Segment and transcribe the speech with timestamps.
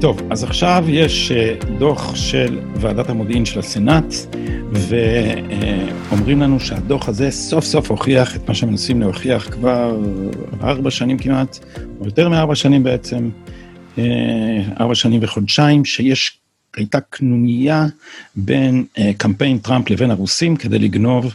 [0.00, 4.14] טוב, אז עכשיו יש אה, דוח של ועדת המודיעין של הסנאט,
[4.72, 9.96] ואומרים לנו שהדוח הזה סוף סוף הוכיח את מה שמנסים להוכיח כבר
[10.62, 11.58] ארבע שנים כמעט,
[12.00, 13.30] או יותר מארבע שנים בעצם,
[13.98, 14.04] אה,
[14.80, 16.39] ארבע שנים וחודשיים, שיש,
[16.76, 17.86] הייתה קנוניה
[18.36, 21.34] בין אה, קמפיין טראמפ לבין הרוסים כדי לגנוב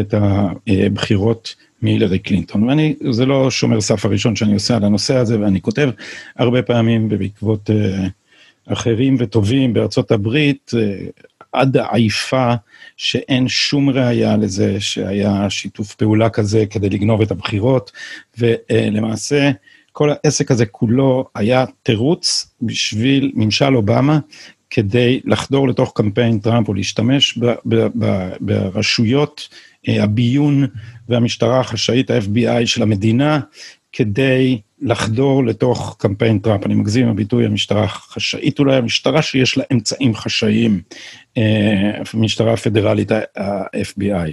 [0.00, 2.62] את הבחירות מהילרי קלינטון.
[2.62, 5.90] ואני, זה לא שומר סף הראשון שאני עושה על הנושא הזה, ואני כותב
[6.36, 12.54] הרבה פעמים בעקבות uh, אחרים וטובים בארצות הברית, uh, עד העייפה
[12.96, 17.92] שאין שום ראייה לזה שהיה שיתוף פעולה כזה כדי לגנוב את הבחירות,
[18.38, 19.50] ולמעשה
[19.92, 24.18] כל העסק הזה כולו היה תירוץ בשביל ממשל אובמה
[24.74, 27.38] כדי לחדור לתוך קמפיין טראמפ או להשתמש
[28.40, 29.48] ברשויות
[29.86, 30.66] הביון
[31.08, 33.40] והמשטרה החשאית, ה-FBI של המדינה,
[33.92, 36.66] כדי לחדור לתוך קמפיין טראמפ.
[36.66, 40.80] אני מגזים עם הביטוי המשטרה החשאית אולי, המשטרה שיש לה אמצעים חשאיים,
[42.14, 44.30] המשטרה אה, הפדרלית, ה-FBI.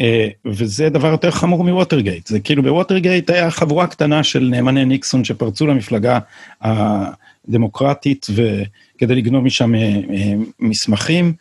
[0.00, 5.24] אה, וזה דבר יותר חמור מווטרגייט, זה כאילו בווטרגייט היה חבורה קטנה של נאמני ניקסון
[5.24, 6.18] שפרצו למפלגה
[6.60, 11.32] הדמוקרטית וכדי לגנוב משם אה, אה, מסמכים,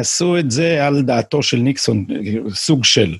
[0.00, 2.06] עשו את זה על דעתו של ניקסון,
[2.54, 3.16] סוג של,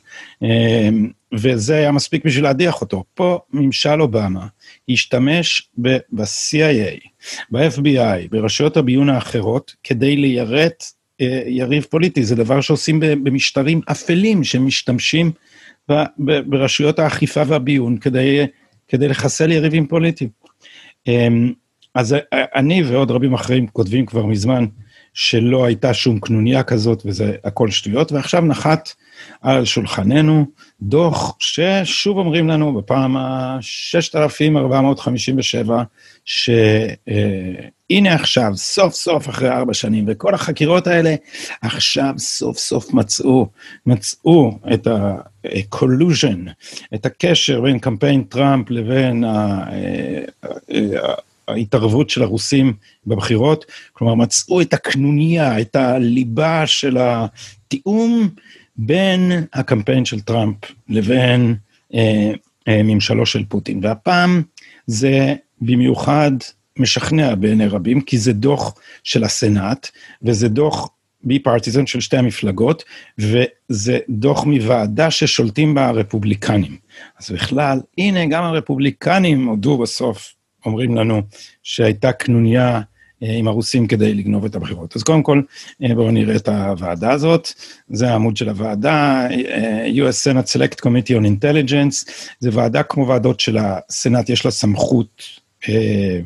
[1.32, 3.04] וזה היה מספיק בשביל להדיח אותו.
[3.14, 4.46] פה ממשל אובמה
[4.88, 7.08] השתמש ב-CIA,
[7.50, 10.84] ב-FBI, ברשויות הביון האחרות, כדי ליירט
[11.46, 15.32] יריב פוליטי, זה דבר שעושים במשטרים אפלים שמשתמשים
[16.46, 18.46] ברשויות האכיפה והביון כדי,
[18.88, 20.30] כדי לחסל יריבים פוליטיים.
[21.06, 21.52] אמ,
[21.94, 24.66] אז אה, אני ועוד רבים אחרים כותבים כבר מזמן
[25.14, 28.88] שלא הייתה שום קנוניה כזאת וזה הכל שטויות, ועכשיו נחת
[29.42, 30.46] על שולחננו
[30.82, 35.70] דוח ששוב אומרים לנו בפעם ה-6457,
[36.24, 41.14] שהנה עכשיו, סוף סוף אחרי ארבע שנים, וכל החקירות האלה
[41.62, 43.48] עכשיו סוף סוף מצאו,
[43.86, 46.50] מצאו את ה-collusion,
[46.94, 49.64] את הקשר בין קמפיין טראמפ לבין ה...
[51.48, 52.72] ההתערבות של הרוסים
[53.06, 56.98] בבחירות, כלומר מצאו את הקנוניה, את הליבה של
[57.74, 58.28] התיאום
[58.76, 60.56] בין הקמפיין של טראמפ
[60.88, 61.54] לבין
[61.94, 62.32] אה,
[62.68, 63.80] אה, ממשלו של פוטין.
[63.82, 64.42] והפעם
[64.86, 66.30] זה במיוחד
[66.78, 68.74] משכנע בעיני רבים, כי זה דוח
[69.04, 69.88] של הסנאט,
[70.22, 70.88] וזה דוח
[71.22, 72.84] בי פרטיזן של שתי המפלגות,
[73.18, 76.76] וזה דוח מוועדה ששולטים בה הרפובליקנים.
[77.20, 80.34] אז בכלל, הנה, גם הרפובליקנים הודו בסוף,
[80.66, 81.22] אומרים לנו,
[81.62, 82.80] שהייתה קנוניה
[83.38, 84.96] עם הרוסים כדי לגנוב את הבחירות.
[84.96, 85.42] אז קודם כל,
[85.82, 87.48] אה, בואו נראה את הוועדה הזאת.
[87.88, 93.40] זה העמוד של הוועדה, אה, US Senate Select Committee on Intelligence, זה ועדה כמו ועדות
[93.40, 95.22] של הסנאט, יש לה סמכות
[95.68, 96.20] אה,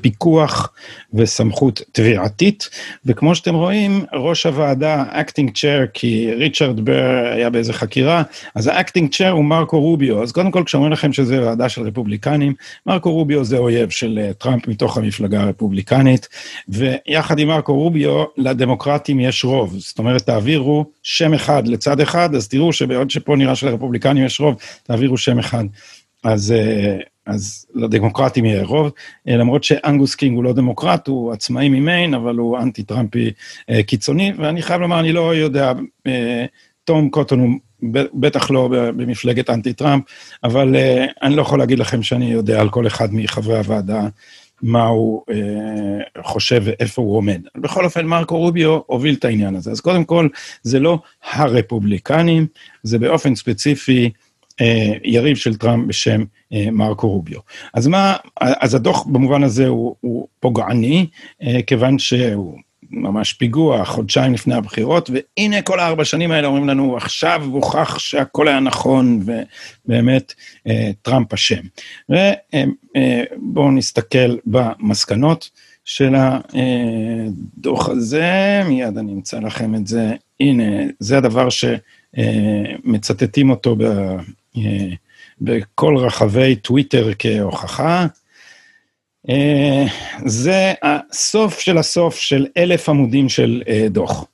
[0.00, 0.72] פיקוח
[1.14, 2.70] וסמכות תביעתית,
[3.06, 8.22] וכמו שאתם רואים, ראש הוועדה, acting chair, כי ריצ'רד בר היה באיזה חקירה,
[8.54, 11.82] אז ה acting chair הוא מרקו רוביו, אז קודם כל כשאומרים לכם שזה ועדה של
[11.82, 12.54] רפובליקנים,
[12.86, 16.28] מרקו רוביו זה אויב של אה, טראמפ מתוך המפלגה הרפובליקנית,
[16.68, 22.48] ויחד עם מרקו רוביו, לדמוקרטים יש רוב, זאת אומרת, תעבירו שם אחד לצד אחד, אז
[22.48, 25.64] תראו שבעוד שפה נראה שלרפובליקנים יש רוב, תעבירו שם אחד.
[26.24, 26.96] אז אה,
[27.28, 28.92] אז לדמוקרטים יהיה רוב,
[29.28, 33.30] אה, למרות שאנגוס קינג הוא לא דמוקרט, הוא עצמאי ממיין, אבל הוא אנטי-טראמפי
[33.70, 35.72] אה, קיצוני, ואני חייב לומר, אני לא יודע,
[36.06, 36.44] אה,
[36.84, 37.50] תום קוטון הוא
[38.14, 40.04] בטח לא במפלגת אנטי-טראמפ,
[40.44, 40.76] אבל
[41.22, 44.08] אני לא יכול להגיד לכם שאני יודע על כל אחד מחברי הוועדה
[44.62, 47.40] מה הוא אה, חושב ואיפה הוא עומד.
[47.56, 49.70] בכל אופן, מרקו רוביו הוביל את העניין הזה.
[49.70, 50.28] אז קודם כל,
[50.62, 50.98] זה לא
[51.32, 52.46] הרפובליקנים,
[52.82, 54.10] זה באופן ספציפי
[55.04, 57.38] יריב של טראמפ בשם אה, מרקו רוביו.
[57.74, 61.06] אז מה, אז הדוח במובן הזה הוא, הוא פוגעני,
[61.42, 62.58] אה, כיוון שהוא
[62.90, 68.48] ממש פיגוע חודשיים לפני הבחירות, והנה כל הארבע שנים האלה אומרים לנו, עכשיו הוכח שהכל
[68.48, 69.22] היה נכון,
[69.86, 70.34] ובאמת
[71.02, 71.60] טראמפ אשם.
[72.08, 75.50] ובואו נסתכל במסקנות
[75.84, 80.64] של הדוח הזה, מיד אני אמצא לכם את זה, הנה,
[80.98, 81.48] זה הדבר
[82.14, 84.16] שמצטטים אותו אה,
[85.40, 88.06] בכל רחבי טוויטר כהוכחה.
[89.28, 89.84] אה,
[90.26, 94.24] זה הסוף של הסוף של אלף עמודים של אה, דוח.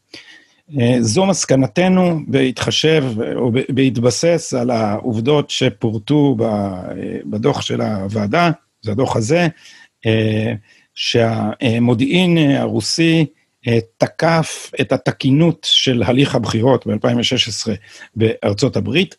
[1.00, 3.04] זו מסקנתנו בהתחשב
[3.36, 6.36] או בהתבסס על העובדות שפורטו
[7.24, 8.50] בדוח של הוועדה,
[8.82, 9.48] זה הדוח הזה,
[10.94, 13.26] שהמודיעין הרוסי
[13.98, 17.70] תקף את התקינות של הליך הבחירות ב-2016
[18.16, 19.16] בארצות הברית,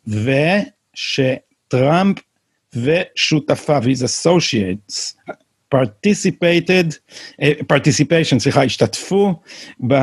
[0.95, 2.17] ושטראמפ
[2.73, 5.15] ושותפיו, his associates,
[5.75, 6.93] participated,
[7.73, 9.33] participation, סליחה, השתתפו
[9.87, 9.93] ב...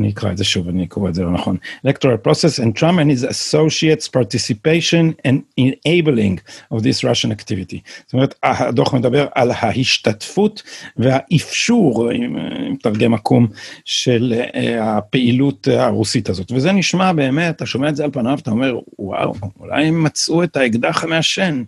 [0.00, 1.56] אני אקרא את זה שוב, אני קורא את זה לא נכון.
[1.86, 6.38] electoral process and Trump and his associates participation and enabling
[6.74, 7.78] of this Russian activity.
[8.06, 10.62] זאת אומרת, הדוח מדבר על ההשתתפות
[10.96, 12.36] והאפשור, אם
[12.70, 13.46] מתרגם עקום,
[13.84, 14.34] של
[14.80, 16.52] הפעילות הרוסית הזאת.
[16.52, 20.44] וזה נשמע באמת, אתה שומע את זה על פניו, אתה אומר, וואו, אולי הם מצאו
[20.44, 21.62] את האקדח המעשן.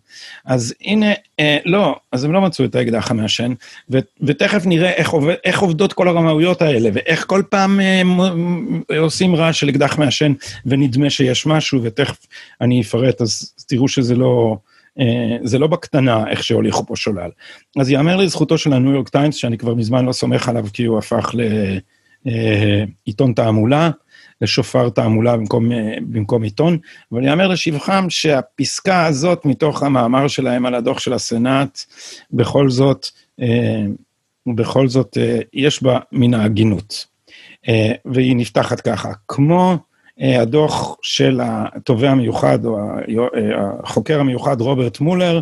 [0.44, 1.12] אז הנה,
[1.64, 3.52] לא, אז הם לא מצאו את האקדח המעשן,
[4.20, 9.60] ותכף נראה איך, עובד, איך עובדות כל הרמאויות האלה, ואיך כל פעם אה, עושים רעש
[9.60, 10.32] של אקדח מעשן
[10.66, 12.26] ונדמה שיש משהו, ותכף
[12.60, 14.56] אני אפרט, אז תראו שזה לא,
[15.00, 17.30] אה, זה לא בקטנה איך שהוליכו פה שולל.
[17.80, 20.98] אז יאמר לזכותו של הניו יורק טיימס, שאני כבר מזמן לא סומך עליו כי הוא
[20.98, 21.34] הפך
[22.24, 23.90] לעיתון תעמולה,
[24.40, 25.68] לשופר תעמולה במקום,
[26.00, 26.78] במקום עיתון,
[27.12, 31.78] אבל יאמר לשבחם שהפסקה הזאת מתוך המאמר שלהם על הדוח של הסנאט,
[32.32, 33.06] בכל זאת,
[33.40, 33.84] אה,
[34.54, 37.14] בכל זאת אה, יש בה מן ההגינות.
[37.68, 39.76] אה, והיא נפתחת ככה, כמו
[40.20, 43.28] אה, הדוח של התובע המיוחד, או אה,
[43.82, 45.40] החוקר המיוחד רוברט מולר,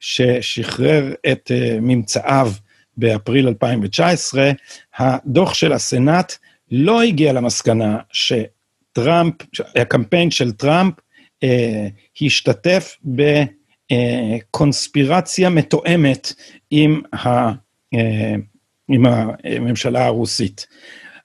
[0.00, 1.50] ששחרר את
[1.80, 2.52] ממצאיו
[2.96, 4.50] באפריל 2019,
[4.98, 6.34] הדוח של הסנאט
[6.70, 9.34] לא הגיע למסקנה שטראמפ,
[9.76, 10.94] הקמפיין של טראמפ
[11.42, 11.88] אה,
[12.22, 12.96] השתתף
[13.92, 16.32] בקונספירציה מתואמת
[16.70, 17.28] עם, ה,
[17.94, 18.34] אה,
[18.88, 20.66] עם הממשלה הרוסית.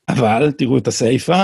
[0.10, 1.44] אבל, תראו את הסיפה,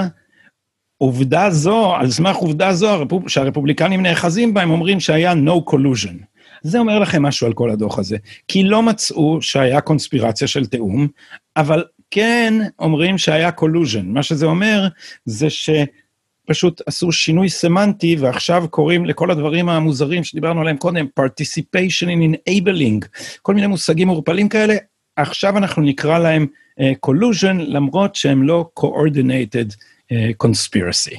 [0.98, 3.30] עובדה זו, על סמך עובדה זו הרפוב...
[3.30, 6.24] שהרפובליקנים נאחזים בה, הם אומרים שהיה no collusion.
[6.62, 8.18] זה אומר לכם משהו על כל הדוח הזה,
[8.48, 11.08] כי לא מצאו שהיה קונספירציה של תיאום,
[11.58, 14.04] אבל כן אומרים שהיה collusion.
[14.06, 14.88] מה שזה אומר
[15.26, 22.36] זה שפשוט עשו שינוי סמנטי, ועכשיו קוראים לכל הדברים המוזרים שדיברנו עליהם קודם, participation in
[22.50, 23.06] enabling,
[23.42, 24.76] כל מיני מושגים מעורפלים כאלה,
[25.16, 26.48] עכשיו אנחנו נקרא להם
[26.80, 31.16] uh, collusion, למרות שהם לא coordinated uh, conspiracy.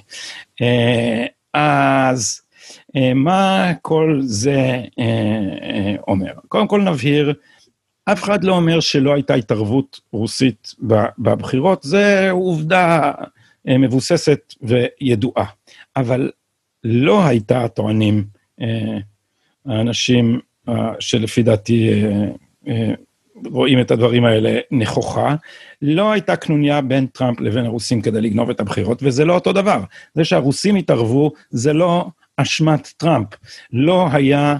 [0.62, 2.40] Uh, אז
[2.80, 6.32] uh, מה כל זה uh, uh, אומר?
[6.48, 7.34] קודם כל נבהיר,
[8.04, 10.74] אף אחד לא אומר שלא הייתה התערבות רוסית
[11.18, 15.44] בבחירות, זה עובדה uh, מבוססת וידועה,
[15.96, 16.30] אבל
[16.84, 18.24] לא הייתה, טוענים
[18.60, 18.64] uh,
[19.66, 22.04] האנשים uh, שלפי דעתי
[23.46, 25.34] רואים את הדברים האלה נכוחה.
[25.82, 29.80] לא הייתה קנוניה בין טראמפ לבין הרוסים כדי לגנוב את הבחירות, וזה לא אותו דבר.
[30.14, 32.06] זה שהרוסים התערבו, זה לא
[32.36, 33.28] אשמת טראמפ.
[33.72, 34.56] לא היה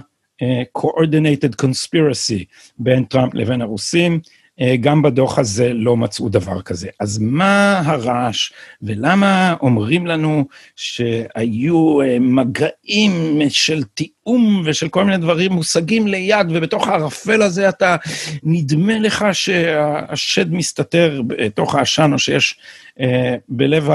[0.77, 2.43] coordinated conspiracy
[2.77, 4.19] בין טראמפ לבין הרוסים.
[4.61, 6.89] אה, גם בדוח הזה לא מצאו דבר כזה.
[6.99, 10.45] אז מה הרעש, ולמה אומרים לנו
[10.75, 17.95] שהיו אה, מגעים של תיאום ושל כל מיני דברים מושגים ליד, ובתוך הערפל הזה אתה,
[18.43, 22.59] נדמה לך שהשד מסתתר בתוך העשן, או שיש
[22.99, 23.89] אה, בלב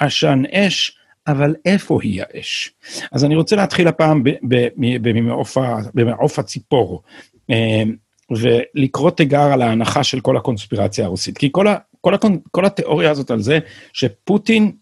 [0.00, 0.97] העשן אש,
[1.28, 2.72] אבל איפה היא האש?
[3.12, 4.22] אז אני רוצה להתחיל הפעם
[5.94, 7.02] במעוף הציפור.
[8.30, 11.38] ולקרוא תיגר על ההנחה של כל הקונספירציה הרוסית.
[11.38, 13.58] כי כל, ה, כל, הקונ, כל התיאוריה הזאת על זה
[13.92, 14.72] שפוטין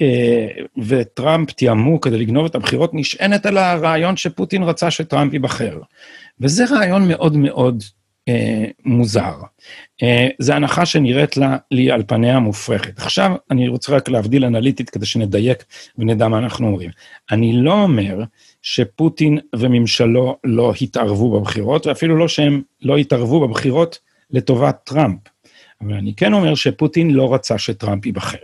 [0.00, 0.46] אה,
[0.86, 5.78] וטראמפ תיאמו כדי לגנוב את הבחירות, נשענת על הרעיון שפוטין רצה שטראמפ ייבחר.
[6.40, 7.82] וזה רעיון מאוד מאוד
[8.84, 9.34] מוזר.
[10.02, 12.98] אה, זו הנחה שנראית לה, לי על פניה מופרכת.
[12.98, 15.64] עכשיו, אני רוצה רק להבדיל אנליטית כדי שנדייק
[15.98, 16.90] ונדע מה אנחנו אומרים.
[17.30, 18.22] אני לא אומר
[18.62, 23.98] שפוטין וממשלו לא התערבו בבחירות, ואפילו לא שהם לא התערבו בבחירות
[24.30, 25.18] לטובת טראמפ.
[25.80, 28.38] אבל אני כן אומר שפוטין לא רצה שטראמפ ייבחר.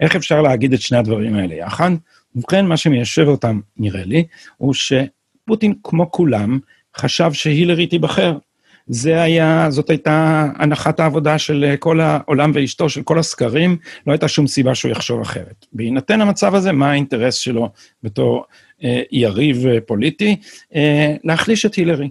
[0.00, 1.90] איך אפשר להגיד את שני הדברים האלה יחד?
[2.36, 4.24] ובכן, מה שמיישב אותם, נראה לי,
[4.56, 6.58] הוא שפוטין, כמו כולם,
[6.96, 8.38] חשב שהילרי תיבחר.
[8.86, 14.28] זה היה, זאת הייתה הנחת העבודה של כל העולם ואשתו, של כל הסקרים, לא הייתה
[14.28, 15.66] שום סיבה שהוא יחשוב אחרת.
[15.72, 17.68] בהינתן המצב הזה, מה האינטרס שלו
[18.02, 18.44] בתור
[18.84, 20.36] אה, יריב אה, פוליטי?
[20.74, 22.10] אה, להחליש את הילרי.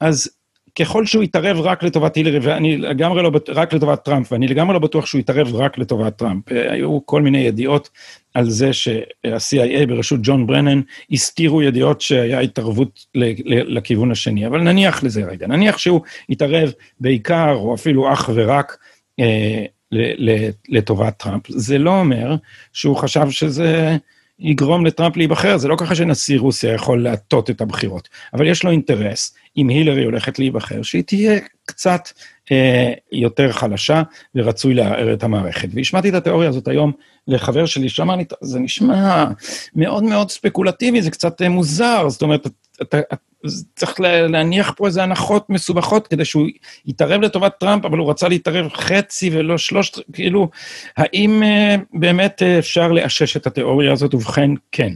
[0.00, 0.30] אז
[0.78, 4.78] ככל שהוא יתערב רק לטובת הילרי, ואני לגמרי לא, רק לטובת טראמפ, ואני לגמרי לא
[4.78, 6.52] בטוח שהוא יתערב רק לטובת טראמפ.
[6.52, 7.90] אה, היו כל מיני ידיעות
[8.34, 13.06] על זה שה-CIA בראשות ג'ון ברנן הסתירו ידיעות שהיה התערבות
[13.44, 18.76] לכיוון השני, אבל נניח לזה רגע, נניח שהוא יתערב בעיקר, או אפילו אך ורק,
[19.20, 19.64] אה,
[20.68, 21.42] לטובת טראמפ.
[21.48, 22.36] זה לא אומר
[22.72, 23.96] שהוא חשב שזה
[24.42, 28.70] יגרום לטראמפ להיבחר, זה לא ככה שנשיא רוסיה יכול להטות את הבחירות, אבל יש לו
[28.70, 32.08] אינטרס, אם הילרי הולכת להיבחר, שהיא תהיה קצת
[32.52, 34.02] אה, יותר חלשה,
[34.34, 35.68] ורצוי לערער את המערכת.
[35.74, 36.92] והשמעתי את התיאוריה הזאת היום
[37.28, 39.24] לחבר שלי, שאמר לי, זה נשמע
[39.76, 42.46] מאוד מאוד ספקולטיבי, זה קצת אה, מוזר, זאת אומרת,
[42.82, 43.31] אתה, אתה
[43.76, 46.46] צריך להניח פה איזה הנחות מסובכות כדי שהוא
[46.86, 50.48] יתערב לטובת טראמפ, אבל הוא רצה להתערב חצי ולא שלושת, כאילו,
[50.96, 54.14] האם uh, באמת uh, אפשר לאשש את התיאוריה הזאת?
[54.14, 54.92] ובכן, כן.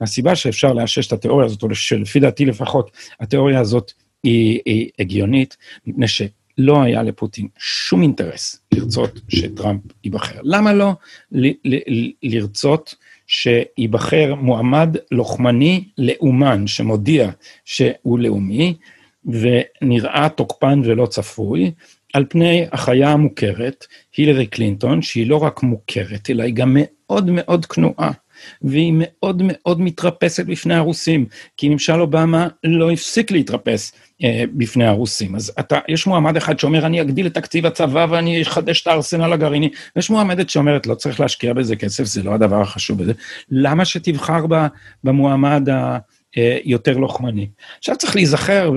[0.00, 5.56] והסיבה שאפשר לאשש את התיאוריה הזאת, או שלפי דעתי לפחות, התיאוריה הזאת היא, היא הגיונית,
[5.86, 10.40] מפני שלא היה לפוטין שום אינטרס לרצות שטראמפ ייבחר.
[10.42, 10.92] למה לא
[11.32, 12.94] ל, ל, ל, לרצות
[13.26, 17.30] שייבחר מועמד לוחמני לאומן, שמודיע
[17.64, 18.74] שהוא לאומי,
[19.24, 21.70] ונראה תוקפן ולא צפוי,
[22.12, 27.66] על פני החיה המוכרת, הילרי קלינטון, שהיא לא רק מוכרת, אלא היא גם מאוד מאוד
[27.66, 28.10] כנועה.
[28.62, 31.26] והיא מאוד מאוד מתרפסת בפני הרוסים,
[31.56, 33.92] כי ממשל אובמה לא הפסיק להתרפס
[34.24, 35.34] אה, בפני הרוסים.
[35.34, 39.32] אז אתה, יש מועמד אחד שאומר, אני אגדיל את תקציב הצבא ואני אחדש את הארסנל
[39.32, 43.12] הגרעיני, ויש מועמדת שאומרת, לא צריך להשקיע בזה כסף, זה לא הדבר החשוב בזה.
[43.50, 44.66] למה שתבחר ב,
[45.04, 45.98] במועמד ה...
[46.36, 47.48] אה, יותר לוחמני.
[47.78, 48.70] עכשיו צריך להיזכר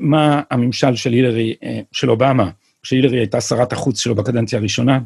[0.00, 2.50] מה הממשל של הילרי, אה, של אובמה,
[2.82, 4.98] שהילרי הייתה שרת החוץ שלו בקדנציה הראשונה,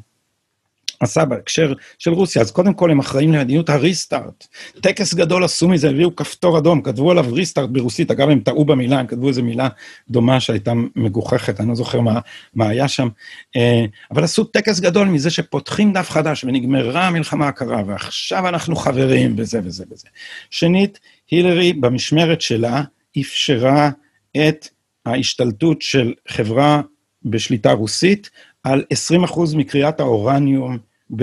[1.00, 4.46] עשה בהקשר של רוסיה, אז קודם כל הם אחראים למדיניות הריסטארט.
[4.80, 8.98] טקס גדול עשו מזה, הביאו כפתור אדום, כתבו עליו ריסטארט ברוסית, אגב, הם טעו במילה,
[8.98, 9.68] הם כתבו איזו מילה
[10.10, 12.20] דומה שהייתה מגוחכת, אני לא זוכר מה,
[12.54, 13.08] מה היה שם,
[13.56, 19.34] אה, אבל עשו טקס גדול מזה שפותחים דף חדש ונגמרה המלחמה הקרה, ועכשיו אנחנו חברים,
[19.38, 20.08] וזה וזה וזה.
[20.50, 22.82] שנית, הילרי במשמרת שלה
[23.20, 23.90] אפשרה
[24.36, 24.68] את
[25.06, 26.80] ההשתלטות של חברה
[27.24, 28.30] בשליטה רוסית
[28.64, 28.84] על
[29.24, 30.78] 20% מקריאת האורניום
[31.16, 31.22] ב,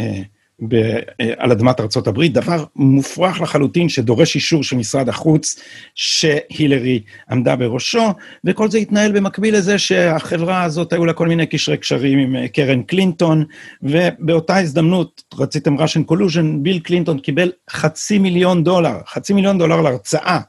[0.00, 0.22] אה,
[0.68, 0.74] ב,
[1.20, 5.60] אה, על אדמת ארצות הברית, דבר מופרך לחלוטין שדורש אישור של משרד החוץ
[5.94, 8.12] שהילרי עמדה בראשו,
[8.44, 12.48] וכל זה התנהל במקביל לזה שהחברה הזאת היו לה כל מיני קשרי קשרים עם אה,
[12.48, 13.44] קרן קלינטון,
[13.82, 20.40] ובאותה הזדמנות, רציתם Russian collusion, ביל קלינטון קיבל חצי מיליון דולר, חצי מיליון דולר להרצאה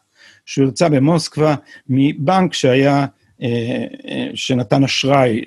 [0.45, 1.55] שהוא הרצה במוסקבה
[1.89, 3.05] מבנק שהיה,
[4.35, 5.41] שנתן אשראי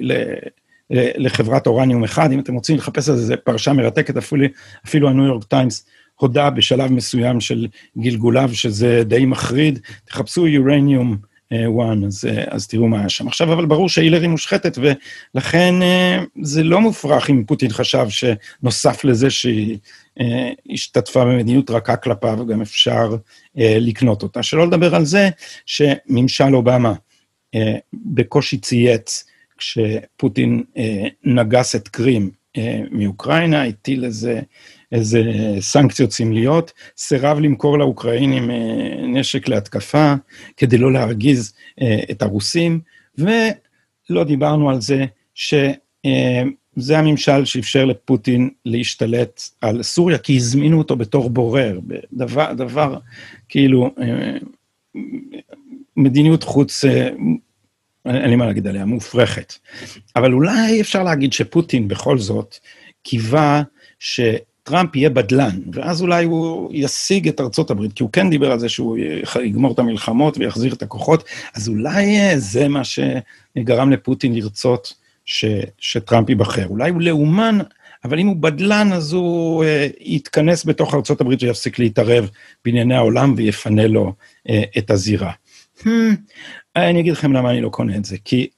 [0.93, 4.47] לחברת אורניום אחד, אם אתם רוצים לחפש על זה, זו פרשה מרתקת, אפילו,
[4.87, 7.67] אפילו הניו יורק טיימס הודה בשלב מסוים של
[7.99, 11.17] גלגוליו, שזה די מחריד, תחפשו יורניום
[11.49, 13.29] 1, uh, אז, uh, אז תראו מה היה שם.
[13.29, 19.31] עכשיו, אבל ברור שהילרי מושחתת, ולכן uh, זה לא מופרך אם פוטין חשב שנוסף לזה
[19.31, 19.79] שהיא
[20.71, 23.17] השתתפה במדיניות רכה כלפיו, גם אפשר
[23.57, 24.43] לקנות אותה.
[24.43, 25.29] שלא לדבר על זה
[25.67, 26.93] שממשל אובמה
[27.95, 29.25] בקושי צייץ
[29.63, 34.41] כשפוטין אה, נגס את קרים אה, מאוקראינה, הטיל איזה,
[34.93, 35.23] איזה
[35.61, 40.15] סנקציות סמליות, סירב למכור לאוקראינים אה, נשק להתקפה
[40.57, 42.81] כדי לא להרגיז אה, את הרוסים,
[43.19, 45.05] ולא דיברנו על זה
[45.35, 45.73] שזה
[46.07, 51.79] אה, הממשל שאפשר לפוטין להשתלט על סוריה, כי הזמינו אותו בתור בורר,
[52.13, 52.99] דבר, דבר
[53.49, 54.39] כאילו, אה,
[55.97, 57.09] מדיניות חוץ אה,
[58.07, 59.55] אין לי מה להגיד עליה, מופרכת.
[60.17, 62.57] אבל אולי אפשר להגיד שפוטין בכל זאת
[63.03, 63.63] קיווה
[63.99, 68.59] שטראמפ יהיה בדלן, ואז אולי הוא ישיג את ארצות הברית, כי הוא כן דיבר על
[68.59, 68.99] זה שהוא
[69.43, 74.95] יגמור את המלחמות ויחזיר את הכוחות, אז אולי זה מה שגרם לפוטין לרצות
[75.25, 75.45] ש,
[75.79, 76.67] שטראמפ ייבחר.
[76.67, 77.59] אולי הוא לאומן,
[78.05, 79.67] אבל אם הוא בדלן, אז הוא uh,
[80.01, 82.31] יתכנס בתוך ארצות הברית ויפסיק להתערב
[82.65, 84.13] בענייני העולם ויפנה לו
[84.49, 85.33] uh, את הזירה.
[85.79, 85.87] Hmm,
[86.77, 88.49] אני אגיד לכם למה אני לא קונה את זה, כי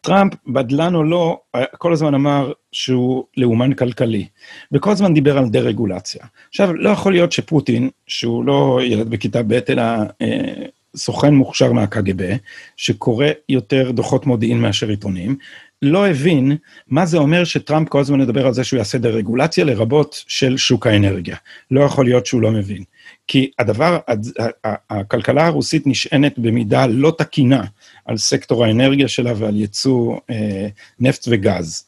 [0.00, 1.40] טראמפ, בדלן או לא,
[1.78, 4.26] כל הזמן אמר שהוא לאומן כלכלי,
[4.72, 6.24] וכל הזמן דיבר על דה-רגולציה.
[6.48, 9.82] עכשיו, לא יכול להיות שפוטין, שהוא לא ילד בכיתה ב', אלא
[10.22, 12.36] אה, סוכן מוכשר מהקג"ב,
[12.76, 15.36] שקורא יותר דוחות מודיעין מאשר עיתונים,
[15.82, 16.56] לא הבין
[16.88, 20.86] מה זה אומר שטראמפ כל הזמן מדבר על זה שהוא יעשה דה-רגולציה, לרבות של שוק
[20.86, 21.36] האנרגיה.
[21.70, 22.84] לא יכול להיות שהוא לא מבין.
[23.26, 23.98] כי הדבר,
[24.90, 27.64] הכלכלה הרוסית נשענת במידה לא תקינה
[28.04, 30.68] על סקטור האנרגיה שלה ועל ייצוא אה,
[31.00, 31.84] נפט וגז.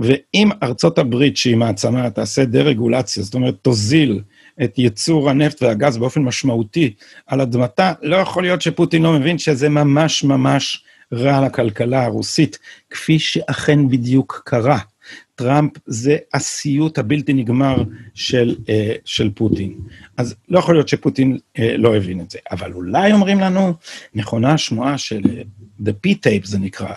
[0.00, 4.20] ואם ארצות הברית, שהיא מעצמה, תעשה דה-רגולציה, זאת אומרת, תוזיל
[4.64, 6.94] את ייצור הנפט והגז באופן משמעותי
[7.26, 12.58] על אדמתה, לא יכול להיות שפוטין לא מבין שזה ממש ממש רע לכלכלה הרוסית,
[12.90, 14.78] כפי שאכן בדיוק קרה.
[15.34, 17.82] טראמפ זה הסיוט הבלתי נגמר
[18.14, 18.70] של, uh,
[19.04, 19.74] של פוטין.
[20.16, 23.74] אז לא יכול להיות שפוטין uh, לא הבין את זה, אבל אולי אומרים לנו,
[24.14, 26.92] נכונה השמועה של uh, The P-Tape זה נקרא,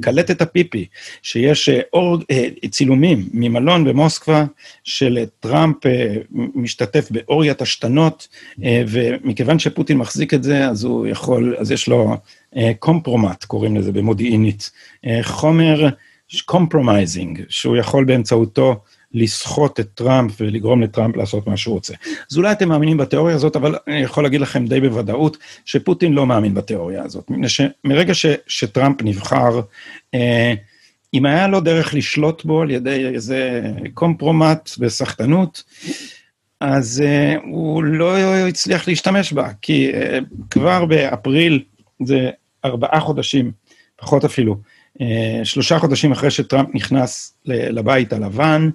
[0.00, 0.86] קלטת הפיפי,
[1.22, 2.18] שיש אור,
[2.70, 4.44] צילומים ממלון במוסקבה
[4.84, 5.76] של טראמפ
[6.30, 8.28] משתתף באורגיית השתנות,
[8.88, 12.16] ומכיוון שפוטין מחזיק את זה, אז הוא יכול, אז יש לו
[12.78, 14.70] קומפרומט, קוראים לזה במודיעינית,
[15.22, 15.88] חומר
[16.44, 18.80] compromising, שהוא יכול באמצעותו
[19.14, 21.94] לסחוט את טראמפ ולגרום לטראמפ לעשות מה שהוא רוצה.
[22.30, 26.26] אז אולי אתם מאמינים בתיאוריה הזאת, אבל אני יכול להגיד לכם די בוודאות שפוטין לא
[26.26, 27.30] מאמין בתיאוריה הזאת.
[27.84, 29.60] מרגע ש, שטראמפ נבחר,
[30.14, 30.54] אה,
[31.14, 33.62] אם היה לו דרך לשלוט בו על ידי איזה
[33.94, 35.62] קומפרומט וסחטנות,
[36.60, 40.18] אז אה, הוא לא הצליח להשתמש בה, כי אה,
[40.50, 41.62] כבר באפריל,
[42.04, 42.30] זה
[42.64, 43.52] ארבעה חודשים,
[43.96, 44.56] פחות אפילו,
[45.44, 48.70] שלושה חודשים אחרי שטראמפ נכנס לבית הלבן,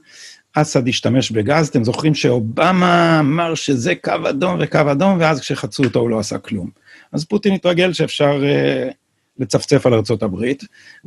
[0.54, 6.00] אסד השתמש בגז, אתם זוכרים שאובמה אמר שזה קו אדום וקו אדום, ואז כשחצו אותו
[6.00, 6.70] הוא לא עשה כלום.
[7.12, 8.94] אז פוטין התרגל שאפשר uh,
[9.40, 10.36] לצפצף על ארה"ב,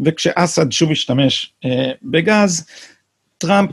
[0.05, 1.69] וכשאסד שוב השתמש uh,
[2.03, 2.67] בגז,
[3.39, 3.71] טראמפ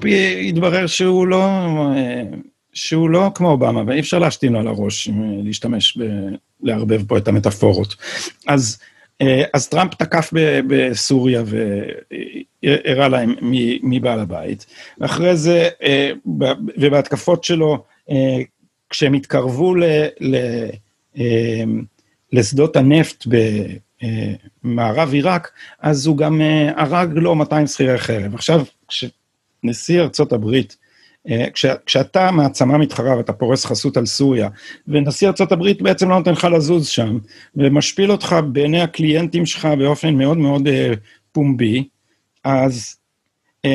[0.48, 2.36] התברר שהוא לא, uh,
[2.74, 5.10] שהוא לא כמו אובמה, ואי אפשר להשתין לו על הראש,
[5.44, 6.04] להשתמש, ב,
[6.62, 7.96] לערבב פה את המטאפורות.
[8.48, 8.91] אז אה,
[9.54, 10.30] אז טראמפ תקף
[10.68, 11.44] בסוריה
[12.64, 13.36] והראה להם
[13.84, 14.66] מי בעל הבית.
[14.98, 16.12] ואחרי זה, אה,
[16.78, 18.38] ובהתקפות שלו, אה,
[18.90, 19.84] כשהם התקרבו ל,
[20.20, 20.38] ל,
[22.32, 23.28] לשדות הנפט
[24.64, 26.42] במערב עיראק, אז הוא גם
[26.76, 28.36] הרג לו 200 שכירי חרב.
[28.36, 30.81] עכשיו, כשנשיא ארצות הברית אה,
[31.54, 34.50] כש, כשאתה מעצמה מתחרה ואתה פורס חסות על סוריה,
[34.88, 37.18] ונשיא ארה"ב בעצם לא נותן לך לזוז שם,
[37.56, 40.72] ומשפיל אותך בעיני הקליינטים שלך באופן מאוד מאוד uh,
[41.32, 41.88] פומבי,
[42.44, 42.96] אז
[43.68, 43.70] uh,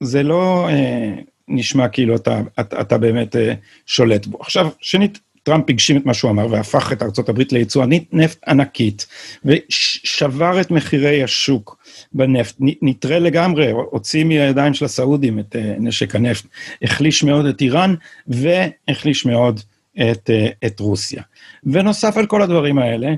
[0.00, 3.38] זה לא uh, נשמע כאילו אתה, אתה, אתה באמת uh,
[3.86, 4.38] שולט בו.
[4.40, 9.06] עכשיו, שנית, טראמפ הגשים את מה שהוא אמר והפך את ארה"ב ליצואנית נפט ענקית,
[9.44, 11.76] ושבר את מחירי השוק
[12.12, 16.46] בנפט, נטרל לגמרי, הוציא מהידיים של הסעודים את אה, נשק הנפט,
[16.82, 17.94] החליש מאוד את איראן
[18.26, 19.60] והחליש מאוד
[19.94, 21.22] את, אה, את רוסיה.
[21.64, 23.14] ונוסף על כל הדברים האלה,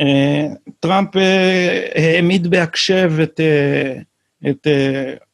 [0.00, 0.46] אה,
[0.80, 1.08] טראמפ
[1.94, 3.40] העמיד בהקשב את,
[4.48, 4.66] את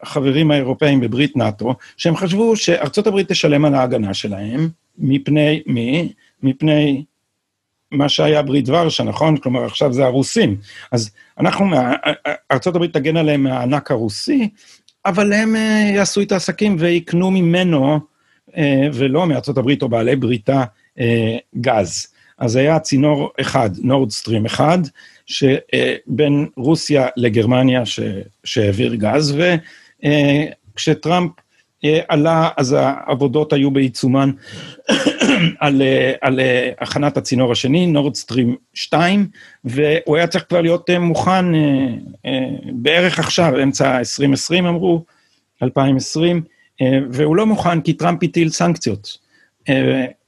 [0.02, 6.12] החברים האירופאים בברית נאט"ו, שהם חשבו שארצות הברית תשלם על ההגנה שלהם, מפני מי?
[6.42, 7.04] מפני
[7.92, 9.36] מה שהיה ברית ורשה, נכון?
[9.36, 10.56] כלומר, עכשיו זה הרוסים.
[10.92, 11.66] אז אנחנו,
[12.52, 14.48] ארה"ב תגן עליהם מהענק הרוסי,
[15.04, 18.00] אבל הם אה, יעשו את העסקים ויקנו ממנו,
[18.56, 20.64] אה, ולא מארה"ב או בעלי בריתה,
[21.00, 22.06] אה, גז.
[22.38, 24.78] אז היה צינור אחד, נורדסטרים אחד,
[25.26, 27.82] שבין רוסיה לגרמניה
[28.44, 29.36] שהעביר גז,
[30.74, 31.30] וכשטראמפ
[32.08, 34.30] עלה, אז העבודות היו בעיצומן
[35.60, 35.82] על,
[36.20, 36.40] על
[36.78, 39.26] הכנת הצינור השני, נורדסטרים 2,
[39.64, 41.60] והוא היה צריך כבר להיות אה, מוכן אה,
[42.26, 45.04] אה, בערך עכשיו, אמצע 2020 אמרו,
[45.62, 46.42] 2020,
[47.10, 49.18] והוא לא מוכן כי טראמפ הטיל סנקציות.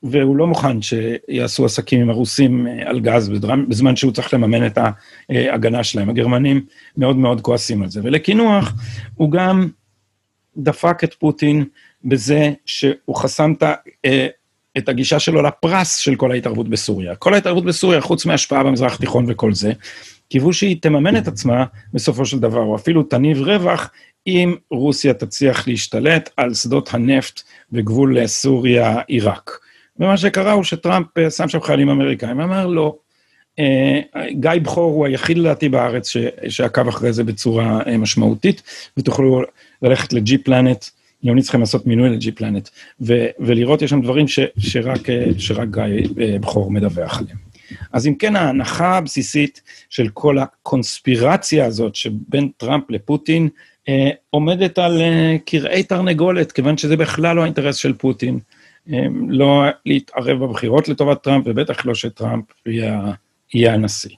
[0.03, 3.29] והוא לא מוכן שיעשו עסקים עם הרוסים על גז
[3.69, 4.79] בזמן שהוא צריך לממן את
[5.31, 6.11] ההגנה שלהם.
[6.11, 6.65] הגרמנים
[6.97, 8.01] מאוד מאוד כועסים על זה.
[8.05, 8.73] ולקינוח,
[9.15, 9.69] הוא גם
[10.57, 11.65] דפק את פוטין
[12.05, 13.53] בזה שהוא חסם
[14.79, 17.15] את הגישה שלו לפרס של כל ההתערבות בסוריה.
[17.15, 19.73] כל ההתערבות בסוריה, חוץ מהשפעה במזרח התיכון וכל זה,
[20.29, 23.91] קיוו שהיא תממן את עצמה בסופו של דבר, או אפילו תניב רווח,
[24.27, 29.59] אם רוסיה תצליח להשתלט על שדות הנפט בגבול סוריה-עיראק.
[30.01, 32.97] ומה שקרה הוא שטראמפ אה, שם שם חיילים אמריקאים, אמר לא,
[33.59, 36.13] אה, גיא בכור הוא היחיד לדעתי בארץ
[36.49, 38.63] שעקב אחרי זה בצורה אה, משמעותית,
[38.97, 39.43] ותוכלו
[39.85, 40.85] ללכת לג'י פלנט,
[41.23, 42.69] יוני צריכים לעשות מינוי לג'י פלנט,
[43.41, 47.37] ולראות יש שם דברים ש, שרק, שרק גיא בכור מדווח עליהם.
[47.93, 53.49] אז אם כן, ההנחה הבסיסית של כל הקונספירציה הזאת שבין טראמפ לפוטין,
[53.89, 58.39] אה, עומדת על אה, קרעי תרנגולת, כיוון שזה בכלל לא האינטרס של פוטין,
[58.93, 63.13] אה, לא להתערב בבחירות לטובת טראמפ, ובטח לא שטראמפ יהיה,
[63.55, 64.17] יהיה הנשיא.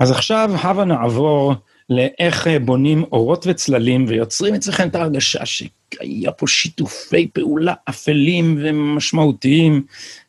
[0.00, 1.54] אז עכשיו הבה נעבור
[1.90, 9.82] לאיך אה, בונים אורות וצללים ויוצרים אצלכם את ההרגשה שהיה פה שיתופי פעולה אפלים ומשמעותיים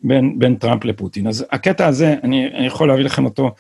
[0.03, 1.27] בין, בין טראמפ לפוטין.
[1.27, 3.51] אז הקטע הזה, אני, אני יכול להביא לכם אותו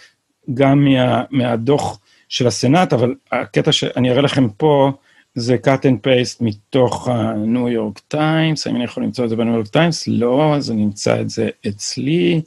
[0.53, 4.91] גם מה, מהדוח של הסנאט, אבל הקטע שאני אראה לכם פה,
[5.35, 9.53] זה cut and paste מתוך הניו יורק טיימס, האם אני יכול למצוא את זה בניו
[9.53, 10.07] יורק טיימס?
[10.07, 12.41] לא, אז אני אמצא את זה אצלי.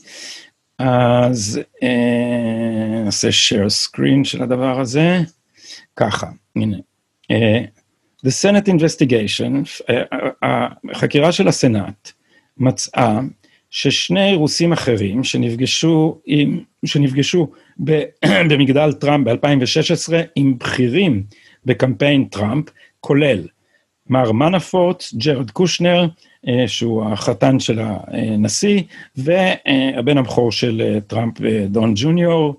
[0.79, 5.19] אז אה, נעשה share screen של הדבר הזה.
[5.99, 6.77] ככה, הנה.
[7.33, 7.37] Uh,
[8.27, 10.17] The Senate Investigation, uh,
[10.93, 12.13] החקירה של הסנאט,
[12.57, 13.21] מצאה
[13.71, 17.51] ששני רוסים אחרים שנפגשו, עם, שנפגשו
[17.85, 18.03] ב,
[18.51, 21.23] במגדל טראמפ ב-2016 עם בכירים
[21.65, 22.69] בקמפיין טראמפ,
[23.01, 23.47] כולל
[24.09, 26.09] מר מנפורט, ג'רד קושנר,
[26.67, 28.83] שהוא החתן של הנשיא,
[29.17, 32.55] והבן הבכור של טראמפ, דון ג'וניור,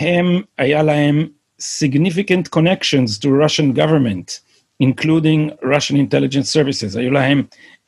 [0.00, 1.26] והם, היה להם
[1.60, 4.40] significant connections to Russian government,
[4.82, 6.98] including Russian intelligence services.
[6.98, 7.42] היו להם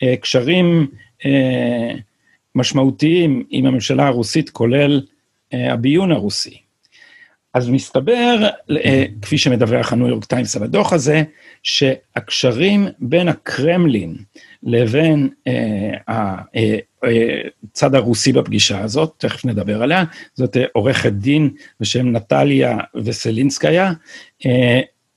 [0.05, 0.87] uh, קשרים
[1.23, 1.27] uh,
[2.55, 6.59] משמעותיים עם הממשלה הרוסית, כולל uh, הביון הרוסי.
[7.55, 8.75] אז מסתבר, uh,
[9.23, 11.23] כפי שמדווח הניו יורק טיימס על הדוח הזה,
[11.63, 14.17] שהקשרים בין הקרמלין
[14.63, 15.29] לבין
[16.09, 23.93] הצד הרוסי בפגישה הזאת, תכף נדבר עליה, זאת עורכת דין בשם נטליה וסלינסקיה,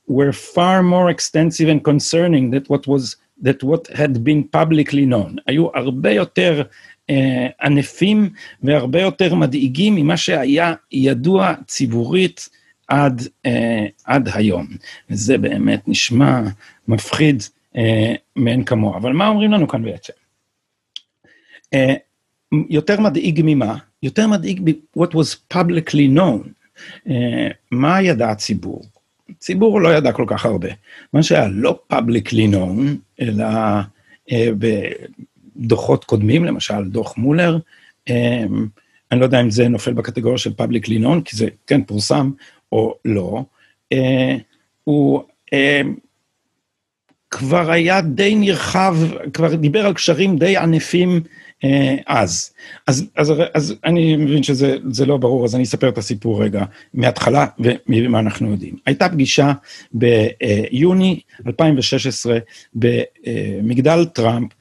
[0.08, 5.36] were far more extensive and concerning that what was, that what had been publicly known.
[5.46, 6.62] היו הרבה יותר
[7.10, 7.14] uh,
[7.62, 8.30] ענפים
[8.62, 12.48] והרבה יותר מדאיגים ממה שהיה ידוע ציבורית
[12.88, 13.50] עד, uh,
[14.04, 14.66] עד היום.
[15.10, 16.40] וזה באמת נשמע
[16.88, 17.42] מפחיד
[18.36, 18.96] מאין כמוה.
[18.96, 20.12] אבל מה אומרים לנו כאן בעצם?
[21.74, 21.78] Uh,
[22.68, 23.76] יותר מדאיג ממה?
[24.02, 26.48] יותר מדאיג ב-what was publicly known.
[27.08, 27.10] Uh,
[27.70, 28.82] מה ידע הציבור?
[29.30, 30.68] הציבור לא ידע כל כך הרבה.
[31.12, 32.80] מה שהיה לא publicly known,
[33.20, 33.44] אלא
[34.32, 34.48] אה,
[35.56, 37.58] בדוחות קודמים, למשל דוח מולר,
[38.10, 38.44] אה,
[39.12, 42.30] אני לא יודע אם זה נופל בקטגוריה של publicly known, כי זה כן פורסם
[42.72, 43.44] או לא,
[43.92, 44.36] אה,
[44.84, 45.80] הוא אה,
[47.30, 48.96] כבר היה די נרחב,
[49.32, 51.20] כבר דיבר על קשרים די ענפים
[51.64, 52.50] אה, אז.
[52.86, 57.46] אז, אז, אז אני מבין שזה לא ברור, אז אני אספר את הסיפור רגע מההתחלה
[57.88, 58.76] וממה אנחנו יודעים.
[58.86, 59.52] הייתה פגישה
[59.92, 62.38] ביוני 2016
[62.74, 64.52] במגדל טראמפ,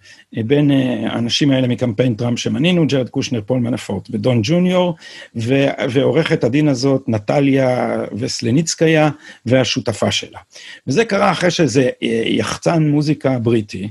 [0.46, 4.96] בין אה, האנשים האלה מקמפיין טראמפ שמנינו, ג'רד קושנר, פול מנפורט ודון ג'וניור,
[5.90, 9.10] ועורכת הדין הזאת, נטליה וסלניצקיה,
[9.46, 10.40] והשותפה שלה.
[10.88, 11.90] וזה קרה אחרי שזה
[12.26, 13.90] יחצן מוזיקה בריטי,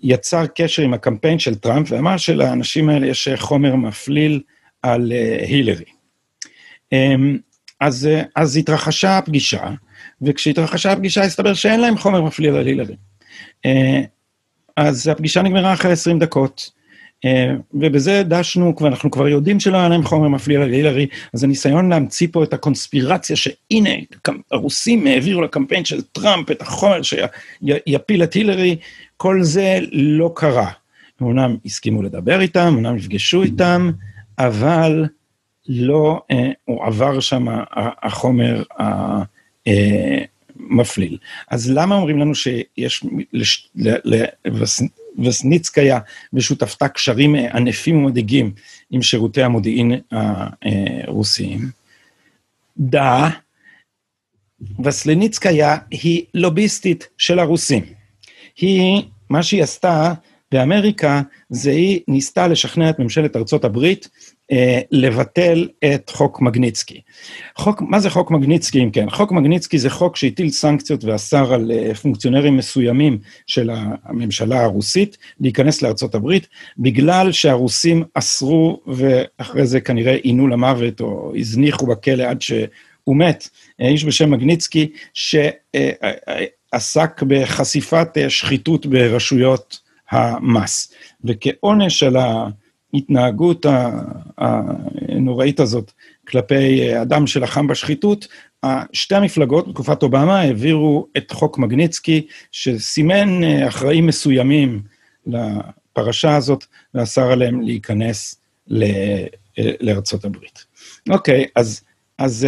[0.00, 4.40] יצר קשר עם הקמפיין של טראמפ ואמר שלאנשים האלה יש חומר מפליל
[4.82, 5.12] על
[5.48, 5.84] הילרי.
[6.94, 7.38] Um,
[7.80, 9.70] אז, אז התרחשה הפגישה,
[10.22, 12.96] וכשהתרחשה הפגישה הסתבר שאין להם חומר מפליל על הילרי.
[14.78, 16.70] אז הפגישה נגמרה אחרי 20 דקות,
[17.26, 17.28] uh,
[17.74, 22.28] ובזה דשנו, ואנחנו כבר יודעים שלא היה להם חומר מפליל על הילרי, אז הניסיון להמציא
[22.32, 23.90] פה את הקונספירציה שהנה,
[24.52, 28.76] הרוסים העבירו לקמפיין של טראמפ את החומר שיפיל את הילרי,
[29.16, 30.70] כל זה לא קרה.
[31.22, 33.90] אמנם הסכימו לדבר איתם, אמנם נפגשו איתם,
[34.38, 35.04] אבל
[35.68, 37.46] לא אה, הוא עבר שם
[38.02, 38.62] החומר.
[38.80, 39.22] אה,
[41.48, 43.06] אז למה אומרים לנו שיש
[45.16, 45.98] לווסניצקיה
[46.32, 48.52] ושותפתה קשרים ענפים ומדאיגים
[48.90, 51.70] עם שירותי המודיעין הרוסיים?
[52.78, 53.28] דע,
[54.84, 57.84] וסלניצקיה היא לוביסטית של הרוסים.
[58.56, 60.12] היא, מה שהיא עשתה
[60.52, 64.27] באמריקה, זה היא ניסתה לשכנע את ממשלת ארצות הברית אה,
[64.90, 67.00] לבטל את חוק מגניצקי.
[67.56, 69.10] חוק, מה זה חוק מגניצקי אם כן?
[69.10, 73.70] חוק מגניצקי זה חוק שהטיל סנקציות ואסר על אה, פונקציונרים מסוימים של
[74.04, 76.46] הממשלה הרוסית להיכנס לארצות הברית,
[76.78, 83.48] בגלל שהרוסים אסרו ואחרי זה כנראה עינו למוות או הזניחו בכלא עד שהוא מת,
[83.80, 85.34] אה, איש בשם מגניצקי, ש...
[85.74, 89.78] אה, אה, עסק בחשיפת אה, שחיתות ברשויות
[90.10, 90.92] המס.
[91.24, 92.16] וכעונש על
[92.94, 93.66] ההתנהגות
[94.38, 95.92] הנוראית הזאת
[96.28, 98.28] כלפי אה, אדם שלחם בשחיתות,
[98.92, 104.82] שתי המפלגות בתקופת אובמה העבירו את חוק מגניצקי, שסימן אה, אחראים מסוימים
[105.26, 108.40] לפרשה הזאת, ואסר עליהם להיכנס
[109.80, 110.64] לארצות הברית.
[111.08, 111.80] אוקיי, אז,
[112.18, 112.46] אז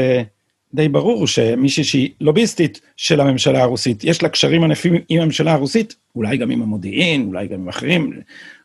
[0.75, 5.95] די ברור שמישהי שהיא לוביסטית של הממשלה הרוסית, יש לה קשרים ענפים עם הממשלה הרוסית,
[6.17, 8.21] אולי גם עם המודיעין, אולי גם עם אחרים,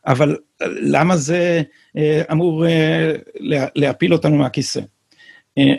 [0.06, 1.62] אבל למה זה
[1.96, 3.12] אה, אמור אה,
[3.74, 4.80] להפיל אותנו מהכיסא?
[5.58, 5.74] אה,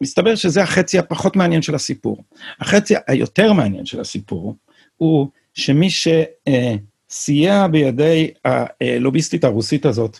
[0.00, 2.24] מסתבר שזה החצי הפחות מעניין של הסיפור.
[2.60, 4.56] החצי היותר מעניין של הסיפור
[4.96, 10.18] הוא שמי שסייע בידי הלוביסטית הרוסית הזאת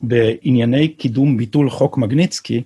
[0.00, 2.62] בענייני קידום ביטול חוק מגניצקי,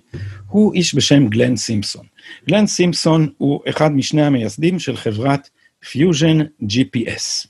[0.47, 2.05] הוא איש בשם גלן סימפסון.
[2.49, 5.49] גלן סימפסון הוא אחד משני המייסדים של חברת
[5.89, 7.47] Fusion GPS.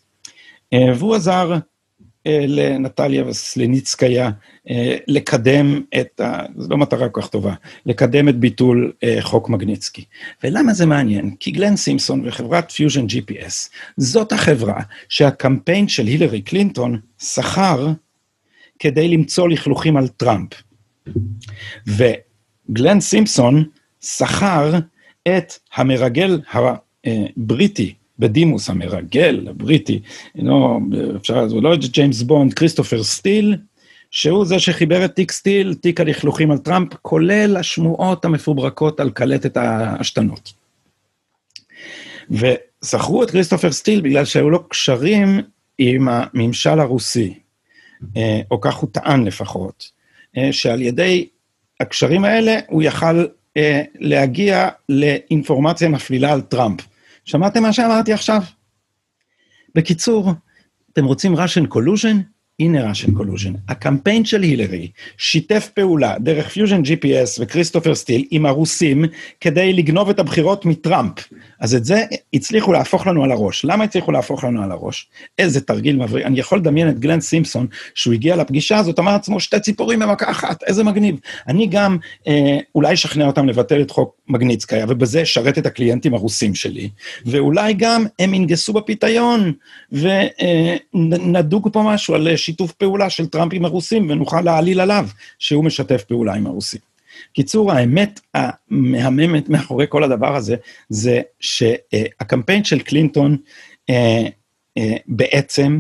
[0.76, 1.58] והוא עזר
[2.28, 4.32] לנטליה וסלניצקיה
[5.08, 6.42] לקדם את ה...
[6.58, 7.54] זו לא מטרה כל כך טובה,
[7.86, 10.06] לקדם את ביטול חוק מגניצקי.
[10.44, 11.36] ולמה זה מעניין?
[11.40, 17.88] כי גלן סימפסון וחברת Fusion GPS, זאת החברה שהקמפיין של הילרי קלינטון שכר
[18.80, 20.52] כדי למצוא לכלוכים על טראמפ.
[21.88, 23.64] וגלן סימפסון
[24.06, 24.74] שכר
[25.28, 30.00] את המרגל הבריטי, בדימוס המרגל הבריטי,
[30.36, 30.80] לא,
[31.16, 33.58] אפשר, זה לא ג'יימס בונד, כריסטופר סטיל,
[34.12, 39.58] שהוא זה שחיבר את תיק סטיל, תיק הלכלוכים על טראמפ, כולל השמועות המפוברקות על קלטת
[39.58, 40.54] ההשתנות.
[42.30, 45.42] ושכרו את כריסטופר סטיל בגלל שהיו לו קשרים
[45.78, 47.40] עם הממשל הרוסי,
[48.18, 49.92] אה, או כך הוא טען לפחות,
[50.38, 51.28] אה, שעל ידי
[51.80, 53.24] הקשרים האלה הוא יכל אה,
[54.00, 56.82] להגיע לאינפורמציה מפלילה על טראמפ.
[57.26, 58.42] שמעתם מה שאמרתי עכשיו?
[59.76, 60.32] בקיצור,
[60.94, 62.16] אתם רוצים Russian collusion?
[62.60, 63.58] הנה Russian collusion.
[63.68, 69.06] הקמפיין של הילרי שיתף פעולה דרך Fusion GPS וכריסטופר סטיל עם הרוסים
[69.42, 71.14] כדי לגנוב את הבחירות מטראמפ.
[71.60, 73.66] אז את זה הצליחו להפוך לנו על הראש.
[73.66, 75.08] למה הצליחו להפוך לנו על הראש?
[75.40, 76.26] איזה תרגיל מבריק.
[76.26, 80.32] אני יכול לדמיין את גלן סימפסון, שהוא הגיע לפגישה הזאת, אמר לעצמו, שתי ציפורים במכה
[80.32, 81.20] אחת, איזה מגניב.
[81.48, 86.56] אני גם אה, אולי אשכנע אותם לבטל את חוק מגניצקיה, ובזה אשרת את הקליינטים הרוסים
[86.56, 86.90] שלי.
[87.26, 89.54] ואולי גם הם ינגסו בפיתיון,
[90.94, 95.08] ונדוג פה משהו על שיתוף פעולה של טראמפ עם הרוסים, ונוכל להעליל עליו
[95.40, 96.95] שהוא משתף פעולה עם הרוסים.
[97.34, 100.56] קיצור, האמת המהממת מאחורי כל הדבר הזה,
[100.90, 103.38] זה שהקמפיין של קלינטון
[103.90, 104.28] אה,
[104.78, 105.80] אה, בעצם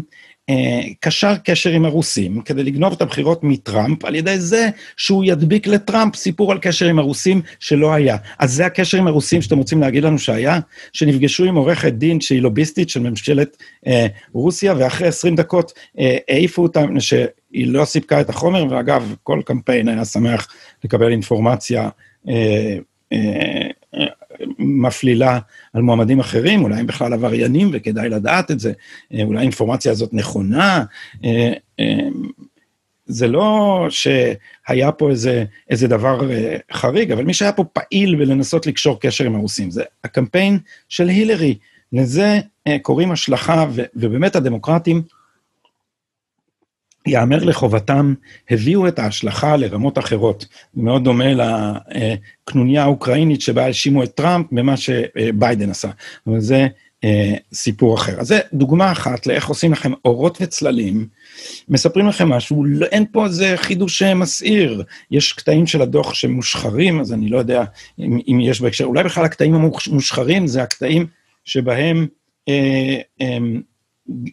[0.49, 5.67] אה, קשר קשר עם הרוסים כדי לגנוב את הבחירות מטראמפ, על ידי זה שהוא ידביק
[5.67, 8.17] לטראמפ סיפור על קשר עם הרוסים שלא היה.
[8.39, 10.59] אז זה הקשר עם הרוסים שאתם רוצים להגיד לנו שהיה?
[10.93, 16.17] שנפגשו עם עורכת דין שהיא לוביסטית של ממשלת אה, רוסיה, ואחרי 20 דקות אה,
[16.57, 20.47] אותם, שהיא לא סיפקה את החומר, ואגב, כל קמפיין היה שמח
[20.85, 21.89] לקבל אינפורמציה
[22.29, 22.77] אה,
[23.13, 23.67] אה,
[24.59, 25.39] מפלילה
[25.73, 28.73] על מועמדים אחרים, אולי הם בכלל עבריינים וכדאי לדעת את זה,
[29.13, 30.83] אה, אולי האינפורמציה הזאת נכונה.
[31.23, 32.07] אה, אה,
[33.05, 36.29] זה לא שהיה פה איזה, איזה דבר
[36.71, 41.57] חריג, אבל מי שהיה פה פעיל בלנסות לקשור קשר עם הרוסים, זה הקמפיין של הילרי.
[41.93, 42.39] לזה
[42.81, 45.01] קוראים השלכה, ובאמת הדמוקרטים
[47.07, 48.13] יאמר לחובתם,
[48.49, 50.45] הביאו את ההשלכה לרמות אחרות.
[50.75, 51.25] מאוד דומה
[52.47, 55.89] לקנוניה האוקראינית שבה האשימו את טראמפ במה שביידן עשה.
[56.27, 56.67] אבל זה
[57.03, 58.19] אה, סיפור אחר.
[58.19, 61.07] אז זה דוגמה אחת לאיך עושים לכם אורות וצללים,
[61.69, 64.83] מספרים לכם משהו, לא, אין פה איזה חידוש מסעיר.
[65.11, 67.63] יש קטעים של הדוח שמושחרים, אז אני לא יודע
[67.99, 71.05] אם, אם יש בהקשר, אולי בכלל הקטעים המושחרים זה הקטעים
[71.45, 72.07] שבהם
[72.49, 73.37] אה, אה,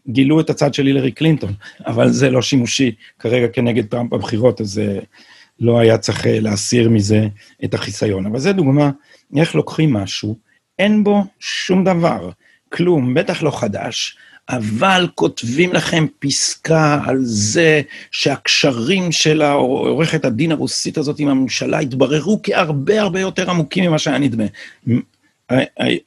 [0.09, 1.53] גילו את הצד של הילרי קלינטון,
[1.87, 5.01] אבל זה לא שימושי כרגע כנגד טראמפ בבחירות, אז זה
[5.61, 7.29] לא היה צריך אה, להסיר מזה
[7.65, 8.27] את החיסיון.
[8.27, 8.91] אבל זו דוגמה
[9.37, 10.39] איך לוקחים משהו,
[10.79, 12.31] אין בו שום דבר,
[12.69, 14.17] כלום, בטח לא חדש,
[14.49, 22.41] אבל כותבים לכם פסקה על זה שהקשרים של עורכת הדין הרוסית הזאת עם הממשלה התבררו
[22.43, 24.45] כהרבה הרבה יותר עמוקים ממה שהיה נדמה.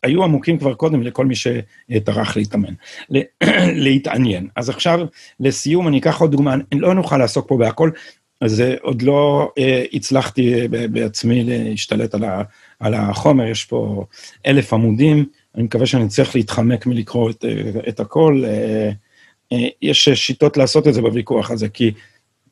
[0.04, 2.74] היו עמוקים כבר קודם לכל מי שטרח להתאמן,
[3.86, 4.48] להתעניין.
[4.56, 5.00] אז עכשיו,
[5.40, 7.90] לסיום, אני אקח עוד דוגמה, לא נוכל לעסוק פה בהכל,
[8.42, 12.42] אז עוד לא אה, הצלחתי בעצמי להשתלט על, ה,
[12.80, 14.06] על החומר, יש פה
[14.46, 17.46] אלף עמודים, אני מקווה שאני צריך להתחמק מלקרוא את,
[17.90, 18.44] את הכל.
[18.46, 18.92] אה,
[19.52, 21.92] אה, יש שיטות לעשות את זה בוויכוח הזה, כי,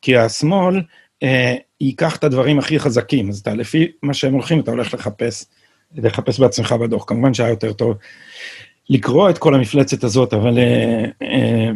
[0.02, 0.82] כי השמאל
[1.24, 5.46] אה, ייקח את הדברים הכי חזקים, אז אתה, לפי מה שהם הולכים, אתה הולך לחפש.
[5.96, 7.04] לחפש בעצמך בדוח.
[7.08, 7.98] כמובן שהיה יותר טוב
[8.90, 11.72] לקרוא את כל המפלצת הזאת, אבל אה, אה,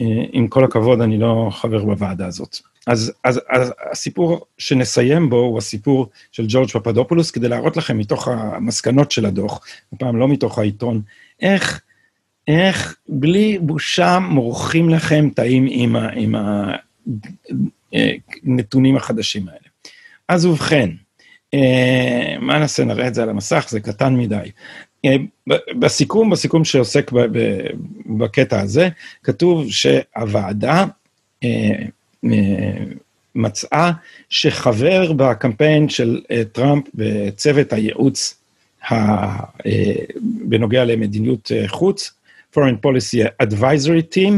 [0.00, 2.56] אה, עם כל הכבוד, אני לא חבר בוועדה הזאת.
[2.86, 8.28] אז, אז, אז הסיפור שנסיים בו הוא הסיפור של ג'ורג' פפדופולוס, כדי להראות לכם מתוך
[8.28, 11.02] המסקנות של הדוח, הפעם לא מתוך העיתון,
[11.40, 11.80] איך,
[12.48, 16.34] איך בלי בושה מורחים לכם תאים עם, עם
[18.44, 19.68] הנתונים החדשים האלה.
[20.28, 20.96] אז ובכן, אה,
[22.40, 24.50] מה נעשה, נראה את זה על המסך, זה קטן מדי.
[25.04, 25.16] אה,
[25.78, 27.10] בסיכום, בסיכום שעוסק
[28.06, 28.88] בקטע הזה,
[29.22, 30.84] כתוב שהוועדה
[31.44, 31.70] אה,
[33.34, 33.90] מצאה
[34.30, 36.20] שחבר בקמפיין של
[36.52, 38.42] טראמפ בצוות הייעוץ
[40.48, 42.12] בנוגע למדיניות חוץ,
[42.54, 44.32] Foreign Policy Advisory Team,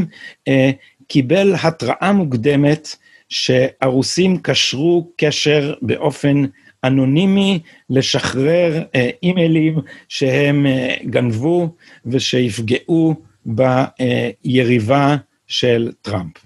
[1.07, 2.95] קיבל התראה מוקדמת
[3.29, 6.43] שהרוסים קשרו קשר באופן
[6.83, 13.15] אנונימי לשחרר אה, אימיילים שהם אה, גנבו ושיפגעו
[13.45, 15.15] ביריבה
[15.47, 16.45] של טראמפ.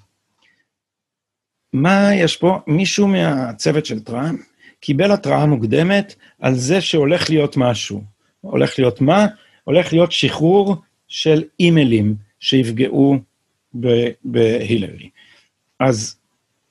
[1.74, 2.60] מה יש פה?
[2.68, 4.40] מישהו מהצוות של טראמפ
[4.80, 8.04] קיבל התראה מוקדמת על זה שהולך להיות משהו.
[8.42, 9.26] הולך להיות מה?
[9.64, 10.76] הולך להיות שחרור
[11.08, 13.18] של אימיילים שיפגעו
[14.24, 15.10] בהילרי.
[15.80, 16.16] אז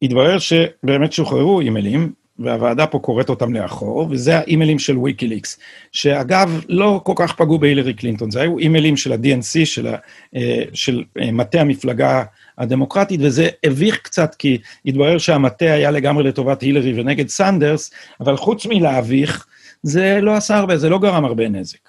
[0.02, 2.12] התברר שבאמת שוחררו אימיילים,
[2.44, 5.58] והוועדה פה קוראת אותם לאחור, וזה האימיילים של ויקיליקס,
[5.92, 9.96] שאגב, לא כל כך פגעו בהילרי קלינטון, זה היו אימיילים של ה-DNC, של, ה,
[10.36, 12.22] אה, של אה, מטה המפלגה
[12.58, 18.66] הדמוקרטית, וזה הביך קצת, כי התברר שהמטה היה לגמרי לטובת הילרי ונגד סנדרס, אבל חוץ
[18.66, 19.46] מלהביך,
[19.82, 21.88] זה לא עשה הרבה, זה לא גרם הרבה נזק.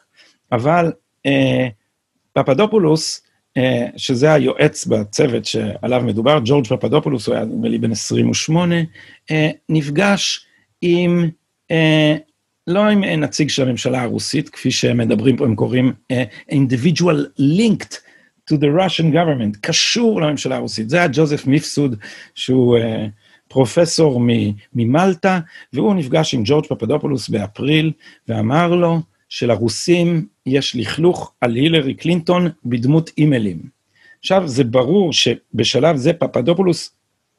[0.52, 0.92] אבל
[1.26, 1.68] אה,
[2.34, 3.23] פפדופולוס,
[3.98, 8.76] שזה היועץ בצוות שעליו מדובר, ג'ורג' פפדופולוס, הוא היה נדמה לי בן 28,
[9.32, 10.46] אה, נפגש
[10.82, 11.30] עם,
[11.72, 12.16] אה,
[12.68, 15.94] לא עם נציג של הממשלה הרוסית, כפי שהם מדברים פה, הם קוראים
[16.52, 17.94] individual linked
[18.52, 20.90] to the Russian government, קשור לממשלה הרוסית.
[20.90, 21.96] זה היה ג'וזף מיפסוד,
[22.36, 22.78] שהוא
[23.48, 24.22] פרופסור
[24.74, 25.40] ממלטה,
[25.74, 27.92] והוא נפגש עם ג'ורג' פפדופולוס באפריל,
[28.28, 29.00] ואמר לו,
[29.34, 33.60] שלרוסים יש לכלוך על הילרי קלינטון בדמות אימיילים.
[34.20, 36.92] עכשיו, זה ברור שבשלב זה פפדופולוס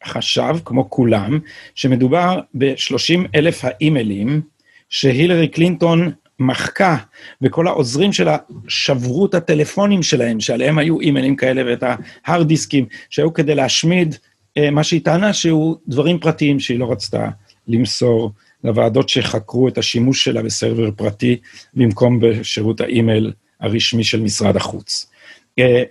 [0.04, 1.38] חשב, כמו כולם,
[1.74, 4.40] שמדובר ב-30 אלף האימיילים
[4.88, 6.96] שהילרי קלינטון מחקה,
[7.42, 8.36] וכל העוזרים שלה
[8.68, 11.84] שברו את הטלפונים שלהם, שעליהם היו אימיילים כאלה, ואת
[12.26, 14.16] ההארד דיסקים, שהיו כדי להשמיד
[14.58, 17.28] אה, מה שהיא טענה שהוא דברים פרטיים שהיא לא רצתה
[17.68, 18.32] למסור
[18.64, 21.36] לוועדות שחקרו את השימוש שלה בסרבר פרטי
[21.74, 25.10] במקום בשירות האימייל הרשמי של משרד החוץ.
[25.58, 25.82] אה,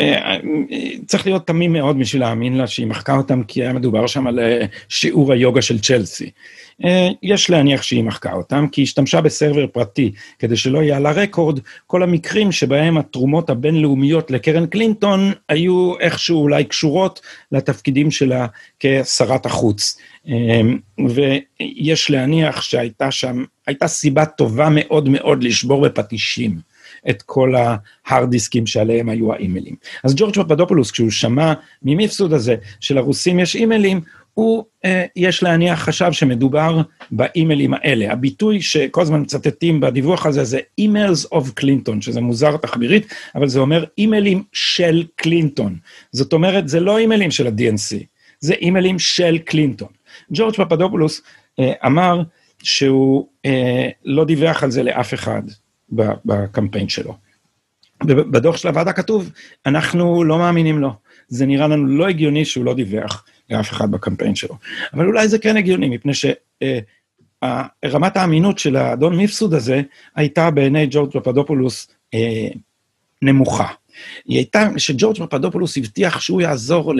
[0.00, 0.36] אה,
[1.06, 4.38] צריך להיות תמים מאוד בשביל להאמין לה שהיא מחקה אותם, כי היה מדובר שם על
[4.38, 6.30] אה, שיעור היוגה של צ'לסי.
[7.22, 11.60] יש להניח שהיא מחקה אותם, כי היא השתמשה בסרבר פרטי, כדי שלא יהיה על הרקורד
[11.86, 17.20] כל המקרים שבהם התרומות הבינלאומיות לקרן קלינטון היו איכשהו אולי קשורות
[17.52, 18.46] לתפקידים שלה
[18.80, 19.98] כשרת החוץ.
[20.26, 26.58] אמ, ויש להניח שהייתה שם, הייתה סיבה טובה מאוד מאוד לשבור בפטישים
[27.10, 29.74] את כל ההארד דיסקים שעליהם היו האימיילים.
[30.04, 34.00] אז ג'ורג' פפדופולוס, כשהוא שמע ממיפסוד הזה שלרוסים יש אימיילים,
[34.36, 38.12] הוא, אה, יש להניח, חשב שמדובר באימיילים האלה.
[38.12, 43.60] הביטוי שכל הזמן מצטטים בדיווח הזה זה emails of קלינטון, שזה מוזר תחבירית, אבל זה
[43.60, 45.76] אומר אימיילים של קלינטון.
[46.12, 48.04] זאת אומרת, זה לא אימיילים של ה-DNC,
[48.40, 49.88] זה אימיילים של קלינטון.
[50.32, 51.22] ג'ורג' פפדופולוס
[51.60, 52.22] אה, אמר
[52.62, 55.42] שהוא אה, לא דיווח על זה לאף אחד
[56.24, 57.14] בקמפיין שלו.
[58.04, 59.30] בדוח של הוועדה כתוב,
[59.66, 60.92] אנחנו לא מאמינים לו.
[61.28, 64.56] זה נראה לנו לא הגיוני שהוא לא דיווח לאף אחד בקמפיין שלו.
[64.94, 69.82] אבל אולי זה כן הגיוני, מפני שרמת אה, האמינות של האדון מיפסוד הזה
[70.16, 72.48] הייתה בעיני ג'ורג' פפדופולוס אה,
[73.22, 73.68] נמוכה.
[74.24, 76.94] היא הייתה, שג'ורג' פפדופולוס הבטיח שהוא יעזור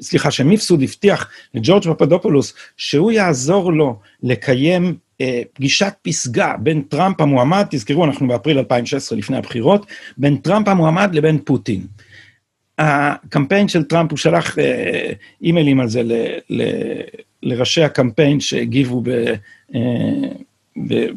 [0.00, 7.66] סליחה, שמיפסוד הבטיח לג'ורג' פפדופולוס שהוא יעזור לו לקיים אה, פגישת פסגה בין טראמפ המועמד,
[7.70, 9.86] תזכרו, אנחנו באפריל 2016 לפני הבחירות,
[10.18, 11.86] בין טראמפ המועמד לבין פוטין.
[12.78, 15.12] הקמפיין של טראמפ, הוא שלח אה,
[15.42, 16.02] אימיילים על זה
[17.42, 19.02] לראשי הקמפיין שהגיבו.
[19.74, 19.80] אה,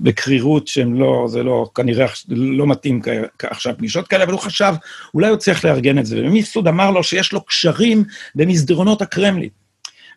[0.03, 3.01] בקרירות שהם לא, זה לא, כנראה לא מתאים
[3.43, 4.73] עכשיו פגישות כאלה, אבל הוא חשב,
[5.13, 6.21] אולי הוא צריך לארגן את זה.
[6.25, 8.03] ומיפסוד אמר לו שיש לו קשרים
[8.35, 9.49] במסדרונות הקרמלין.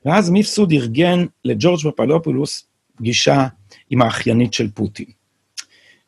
[0.05, 3.47] ואז מיפסוד ארגן לג'ורג' פפלופולוס פגישה
[3.91, 5.07] עם האחיינית של פוטין,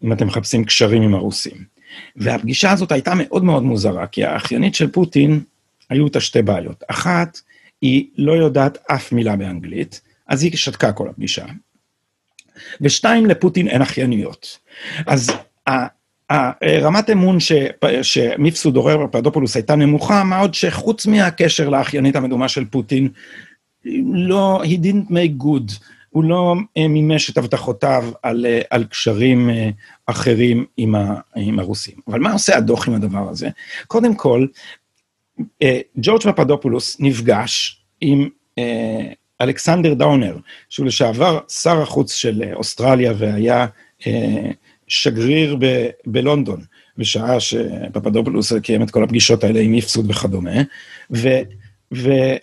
[0.05, 1.76] אם אתם מחפשים קשרים עם הרוסים.
[2.17, 5.41] והפגישה הזאת הייתה מאוד מאוד מוזרה, כי האחיינית של פוטין,
[5.91, 6.85] היו אותה שתי בעיות.
[6.89, 7.41] אחת,
[7.81, 11.45] היא לא יודעת אף מילה באנגלית, אז היא שתקה כל הפגישה.
[12.81, 14.59] ושתיים, לפוטין אין אחייניות.
[15.07, 15.31] אז
[16.63, 17.39] רמת אמון
[18.03, 23.09] שמיפסוד עורר בפדופולוס הייתה נמוכה, מה עוד שחוץ מהקשר לאחיינית המדומה של פוטין,
[24.15, 25.73] לא, he didn't make good,
[26.17, 29.71] הוא לא אה, מימש את הבטחותיו על, אה, על קשרים אה,
[30.07, 31.95] אחרים עם, ה, עם הרוסים.
[32.09, 33.49] אבל מה עושה הדוח עם הדבר הזה?
[33.87, 34.47] קודם כל,
[35.97, 38.29] ג'ורג' פפדופולוס נפגש עם
[39.41, 40.37] אלכסנדר דאונר,
[40.69, 43.67] שהוא לשעבר שר החוץ של אוסטרליה והיה
[44.89, 46.61] שגריר ב- בלונדון,
[46.99, 50.61] בשעה שפפדופולוס קיים את כל הפגישות האלה עם איפסוד וכדומה,
[51.11, 52.37] ודונר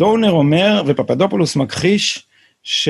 [0.00, 2.26] אה, אומר, ופפדופולוס מכחיש,
[2.62, 2.88] ש,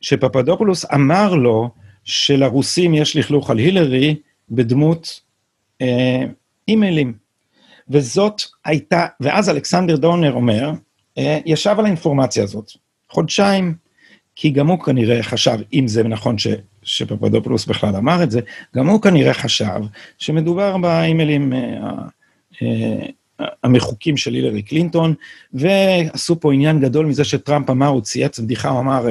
[0.00, 1.70] שפפדופולוס אמר לו
[2.04, 4.16] שלרוסים יש לכלוך על הילרי
[4.50, 5.20] בדמות
[5.82, 6.22] אה,
[6.68, 7.14] אימיילים.
[7.90, 10.72] וזאת הייתה, ואז אלכסנדר דונר אומר,
[11.18, 12.72] אה, ישב על האינפורמציה הזאת
[13.10, 13.74] חודשיים,
[14.36, 16.46] כי גם הוא כנראה חשב, אם זה נכון ש,
[16.82, 18.40] שפפדופולוס בכלל אמר את זה,
[18.76, 19.80] גם הוא כנראה חשב
[20.18, 21.58] שמדובר באימיילים אה,
[22.62, 23.06] אה,
[23.64, 25.14] המחוקים של הילרי קלינטון,
[25.52, 29.06] ועשו פה עניין גדול מזה שטראמפ אמר, הוא צייץ בדיחה, הוא אמר,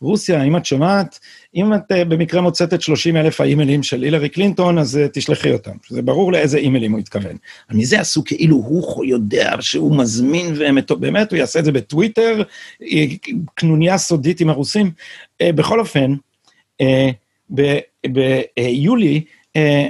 [0.00, 1.18] רוסיה, אם את שומעת,
[1.54, 5.76] אם את במקרה מוצאת את 30 אלף האימיילים של הילרי קלינטון, אז תשלחי אותם.
[5.88, 7.36] זה ברור לאיזה אימיילים הוא התכוון.
[7.70, 12.42] מזה עשו כאילו הוא יודע שהוא מזמין, ובאמת הוא יעשה את זה בטוויטר,
[13.54, 14.90] קנוניה סודית עם הרוסים.
[15.42, 16.14] בכל אופן,
[18.56, 19.24] ביולי,
[19.56, 19.88] אה,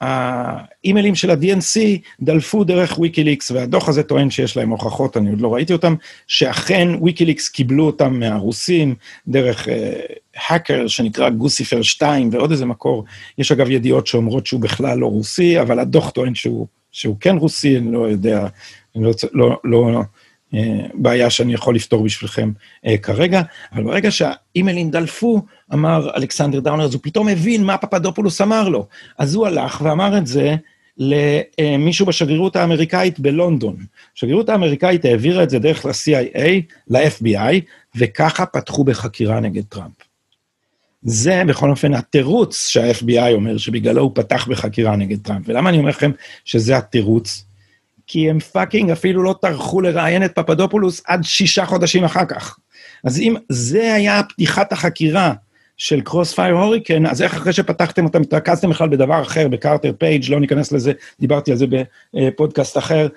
[0.00, 1.80] האימיילים של ה-DNC
[2.20, 5.94] דלפו דרך ויקיליקס, והדוח הזה טוען שיש להם הוכחות, אני עוד לא ראיתי אותם,
[6.26, 8.94] שאכן ויקיליקס קיבלו אותם מהרוסים
[9.28, 9.68] דרך
[10.36, 13.04] האקר uh, שנקרא Guccifer 2 ועוד איזה מקור.
[13.38, 17.78] יש אגב ידיעות שאומרות שהוא בכלל לא רוסי, אבל הדוח טוען שהוא, שהוא כן רוסי,
[17.78, 18.46] אני לא יודע,
[18.96, 20.02] אני לא, לא, לא
[20.54, 22.50] אה, בעיה שאני יכול לפתור בשבילכם
[22.86, 25.42] אה, כרגע, אבל ברגע שהאימיילים דלפו,
[25.72, 28.86] אמר אלכסנדר דאונר, אז הוא פתאום הבין מה פפדופולוס אמר לו.
[29.18, 30.56] אז הוא הלך ואמר את זה
[30.98, 33.76] למישהו בשגרירות האמריקאית בלונדון.
[34.16, 36.48] השגרירות האמריקאית העבירה את זה דרך ל-CIA,
[36.88, 37.60] ל-FBI,
[37.96, 39.92] וככה פתחו בחקירה נגד טראמפ.
[41.02, 45.48] זה בכל אופן התירוץ שה-FBI אומר שבגללו הוא פתח בחקירה נגד טראמפ.
[45.48, 46.10] ולמה אני אומר לכם
[46.44, 47.44] שזה התירוץ?
[48.06, 52.58] כי הם fucking אפילו לא טרחו לראיין את פפדופולוס עד שישה חודשים אחר כך.
[53.04, 55.32] אז אם זה היה פתיחת החקירה
[55.78, 60.40] של Crossfire Hurricane, אז איך אחרי שפתחתם אותם, התרכזתם בכלל בדבר אחר, בקרטר פייג', לא
[60.40, 61.66] ניכנס לזה, דיברתי על זה
[62.14, 63.08] בפודקאסט אחר,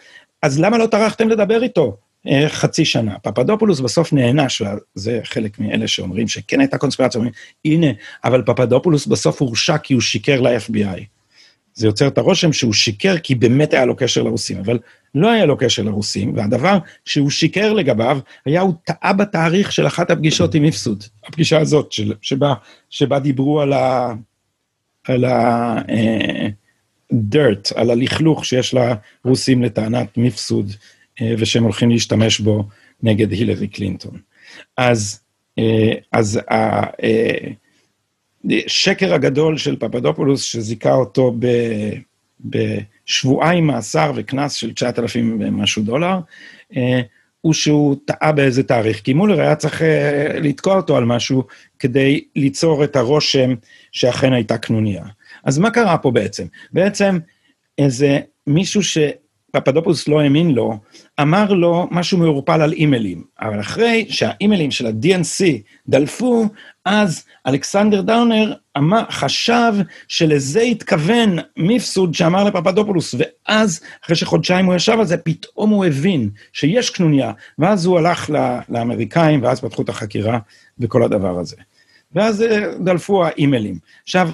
[0.42, 1.98] אז למה לא טרחתם לדבר איתו
[2.28, 3.20] אה, חצי שנה?
[3.24, 4.62] פפדופולוס בסוף נענש,
[4.96, 7.34] וזה חלק מאלה שאומרים שכן הייתה קונספירציה, אומרים,
[7.66, 7.88] הנה,
[8.24, 11.21] אבל פפדופולוס בסוף הורשע כי הוא שיקר ל-FBI.
[11.74, 14.80] זה יוצר את הרושם שהוא שיקר כי באמת היה לו קשר לרוסים, אבל
[15.16, 20.12] לא היה לו קשר לרוסים, והדבר שהוא שיקר לגביו, היה הוא טעה בתאריך של אחת
[20.12, 22.54] הפגישות עם איפסוד, הפגישה הזאת, של, שבה,
[22.90, 24.14] שבה דיברו על ה...
[25.08, 25.78] על ה...
[25.90, 26.48] אה,
[27.14, 28.76] dirt, על הלכלוך שיש
[29.26, 30.72] לרוסים לטענת מפסוד,
[31.22, 32.68] אה, ושהם הולכים להשתמש בו
[33.04, 34.18] נגד הילרי קלינטון.
[34.78, 35.22] אז,
[35.60, 36.40] אה, אז
[38.50, 41.48] השקר הגדול של פפדופולוס, שזיכה אותו ב,
[42.46, 46.20] בשבועיים מאסר וקנס של 9,000 ומשהו דולר,
[46.76, 47.02] אה,
[47.42, 51.44] הוא שהוא טעה באיזה תאריך, כי מולר היה צריך אה, לתקוע אותו על משהו
[51.80, 53.56] כדי ליצור את הרושם
[53.92, 55.06] שאכן הייתה קנוניה.
[55.44, 56.46] אז מה קרה פה בעצם?
[56.74, 57.20] בעצם
[57.78, 58.98] איזה מישהו ש...
[59.52, 60.78] פפדופוס לא האמין לו,
[61.22, 63.24] אמר לו משהו מעורפל על אימיילים.
[63.42, 65.46] אבל אחרי שהאימיילים של ה-DNC
[65.88, 66.46] דלפו,
[66.86, 68.54] אז אלכסנדר דאונר
[69.10, 69.74] חשב
[70.08, 76.30] שלזה התכוון מיפסוד שאמר לפפדופולוס, ואז, אחרי שחודשיים הוא ישב על זה, פתאום הוא הבין
[76.54, 78.30] שיש קנוניה, ואז הוא הלך
[78.70, 80.40] לאמריקאים, ואז פתחו את החקירה
[80.80, 81.56] וכל הדבר הזה.
[82.16, 83.80] ואז אה, דלפו האימיילים.
[84.04, 84.30] עכשיו,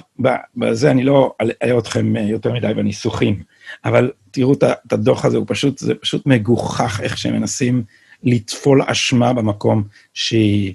[0.56, 3.42] בזה אני לא אלאה אתכם אה, יותר מדי בניסוחים,
[3.84, 7.82] אבל תראו את הדוח הזה, הוא פשוט, זה פשוט מגוחך איך שהם מנסים
[8.22, 9.84] לטפול אשמה במקום
[10.14, 10.74] שהיא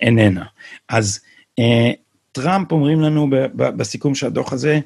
[0.00, 0.44] איננה.
[0.88, 1.20] אז
[1.58, 1.90] אה,
[2.32, 4.80] טראמפ, אומרים לנו ב, ב, בסיכום של הדוח הזה,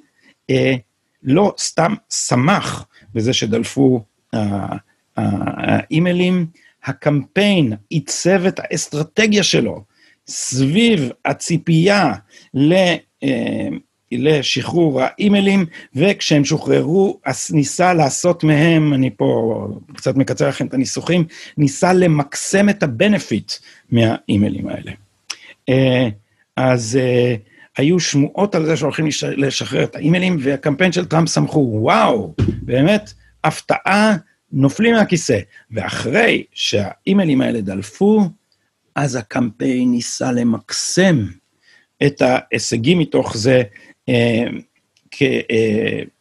[0.50, 0.74] אה,
[1.22, 4.04] לא סתם שמח בזה שדלפו
[4.34, 4.76] אה,
[5.16, 6.46] האימיילים,
[6.84, 9.84] הקמפיין עיצב את האסטרטגיה שלו
[10.26, 12.12] סביב הציפייה
[12.54, 12.74] ל...
[14.12, 21.24] לשחרור האימיילים, וכשהם שוחררו, אז ניסה לעשות מהם, אני פה קצת מקצר לכם את הניסוחים,
[21.58, 23.52] ניסה למקסם את הבנפיט
[23.90, 24.92] מהאימיילים האלה.
[25.68, 26.08] אה,
[26.56, 27.34] אז אה,
[27.76, 33.12] היו שמועות על זה שהולכים לשחרר את האימיילים, והקמפיין של טראמפ שמחו, וואו, באמת,
[33.44, 34.16] הפתעה,
[34.52, 35.38] נופלים מהכיסא.
[35.70, 38.28] ואחרי שהאימיילים האלה דלפו,
[38.94, 41.26] אז הקמפיין ניסה למקסם
[42.06, 43.62] את ההישגים מתוך זה,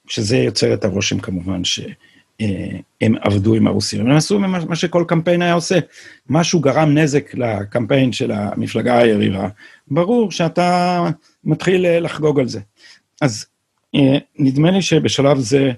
[0.07, 1.95] שזה יוצר את הרושם כמובן שהם
[3.01, 4.01] אה, עבדו עם הרוסים.
[4.01, 5.79] הם עשו מה שכל קמפיין היה עושה.
[6.29, 9.47] משהו גרם נזק לקמפיין של המפלגה היריבה,
[9.87, 11.01] ברור שאתה
[11.43, 12.59] מתחיל לחגוג על זה.
[13.21, 13.45] אז
[14.39, 15.71] נדמה לי שבשלב זה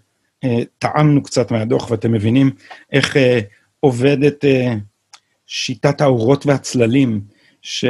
[0.79, 2.51] טעמנו קצת מהדוח ואתם מבינים
[2.91, 3.17] איך
[3.79, 4.45] עובדת
[5.47, 7.21] שיטת האורות והצללים,
[7.61, 7.85] ש...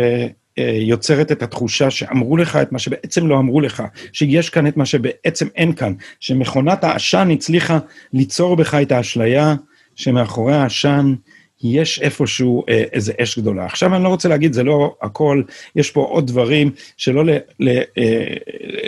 [0.57, 3.83] יוצרת את התחושה שאמרו לך את מה שבעצם לא אמרו לך,
[4.13, 7.79] שיש כאן את מה שבעצם אין כאן, שמכונת העשן הצליחה
[8.13, 9.55] ליצור בך את האשליה
[9.95, 11.15] שמאחורי העשן
[11.63, 13.65] יש איפשהו אה, איזה אש גדולה.
[13.65, 15.41] עכשיו אני לא רוצה להגיד, זה לא הכל,
[15.75, 18.33] יש פה עוד דברים שלא ל, ל, אה,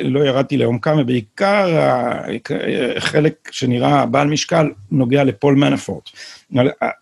[0.03, 1.67] לא ירדתי לעומקם, ובעיקר
[2.97, 6.09] החלק שנראה בעל משקל נוגע לפול מנפורט.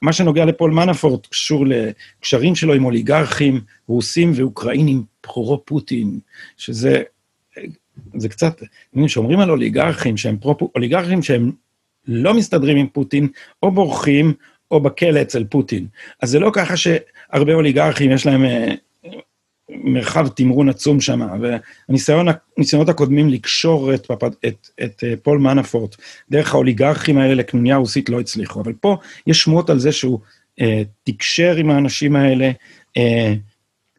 [0.01, 6.19] מה שנוגע לפול מנפורט קשור לקשרים שלו עם אוליגרכים רוסים ואוקראינים פרו פוטין,
[6.57, 7.03] שזה
[8.15, 8.61] זה קצת,
[9.05, 11.51] כשאומרים על אוליגרכים שהם פרו, אוליגרכים שהם
[12.07, 13.27] לא מסתדרים עם פוטין,
[13.63, 14.33] או בורחים,
[14.71, 15.87] או בכלא אצל פוטין.
[16.21, 18.73] אז זה לא ככה שהרבה אוליגרכים יש להם אה,
[19.69, 25.95] מרחב תמרון עצום שם, והניסיונות הקודמים לקשור את, את, את, את אה, פול מנפורט
[26.29, 28.97] דרך האוליגרכים האלה לקנוניה רוסית לא הצליחו, אבל פה
[29.27, 30.19] יש שמועות על זה שהוא
[30.61, 32.51] אה, תקשר עם האנשים האלה,
[32.97, 33.33] אה,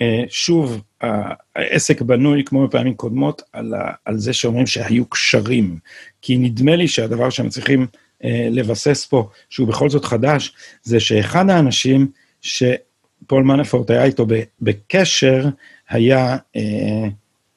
[0.02, 0.82] אה, שוב,
[1.56, 5.78] העסק בנוי, כמו בפעמים קודמות, על, ה, על זה שאומרים שהיו קשרים.
[6.22, 7.86] כי נדמה לי שהדבר שהם צריכים
[8.24, 10.52] לבסס פה, שהוא בכל זאת חדש,
[10.82, 12.06] זה שאחד האנשים
[12.40, 14.26] שפול מנפורט היה איתו
[14.60, 15.48] בקשר,
[15.88, 16.62] היה אה,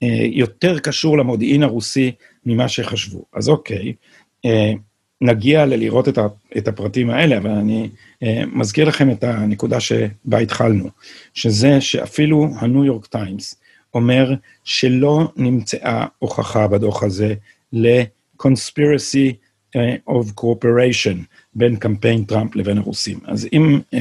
[0.04, 2.12] אה, יותר קשור למודיעין הרוסי
[2.46, 3.24] ממה שחשבו.
[3.34, 3.94] אז אוקיי,
[4.46, 4.74] אה,
[5.22, 7.90] נגיע לראות את, ה, את הפרטים האלה, אבל אני
[8.24, 10.90] אה, מזכיר לכם את הנקודה שבה התחלנו,
[11.34, 13.56] שזה שאפילו הניו יורק טיימס
[13.94, 14.34] אומר
[14.64, 17.34] שלא נמצאה הוכחה בדוח הזה
[17.74, 19.32] ל-conspiracy אה,
[20.10, 21.18] or cooperation
[21.56, 23.20] בין קמפיין טראמפ לבין הרוסים.
[23.26, 23.98] אז אם uh,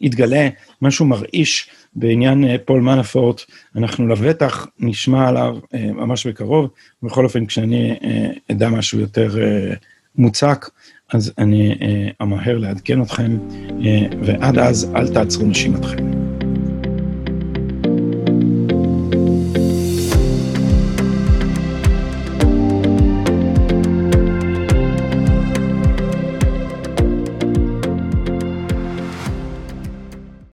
[0.00, 0.48] יתגלה
[0.82, 3.40] משהו מרעיש בעניין uh, פול מנפורט,
[3.76, 6.70] אנחנו לבטח נשמע עליו uh, ממש בקרוב,
[7.02, 8.04] בכל אופן כשאני uh,
[8.52, 9.76] אדע משהו יותר uh,
[10.16, 10.70] מוצק,
[11.12, 13.82] אז אני uh, אמהר לעדכן אתכם, uh,
[14.22, 16.23] ועד אז אל תעצרו נשימתכם.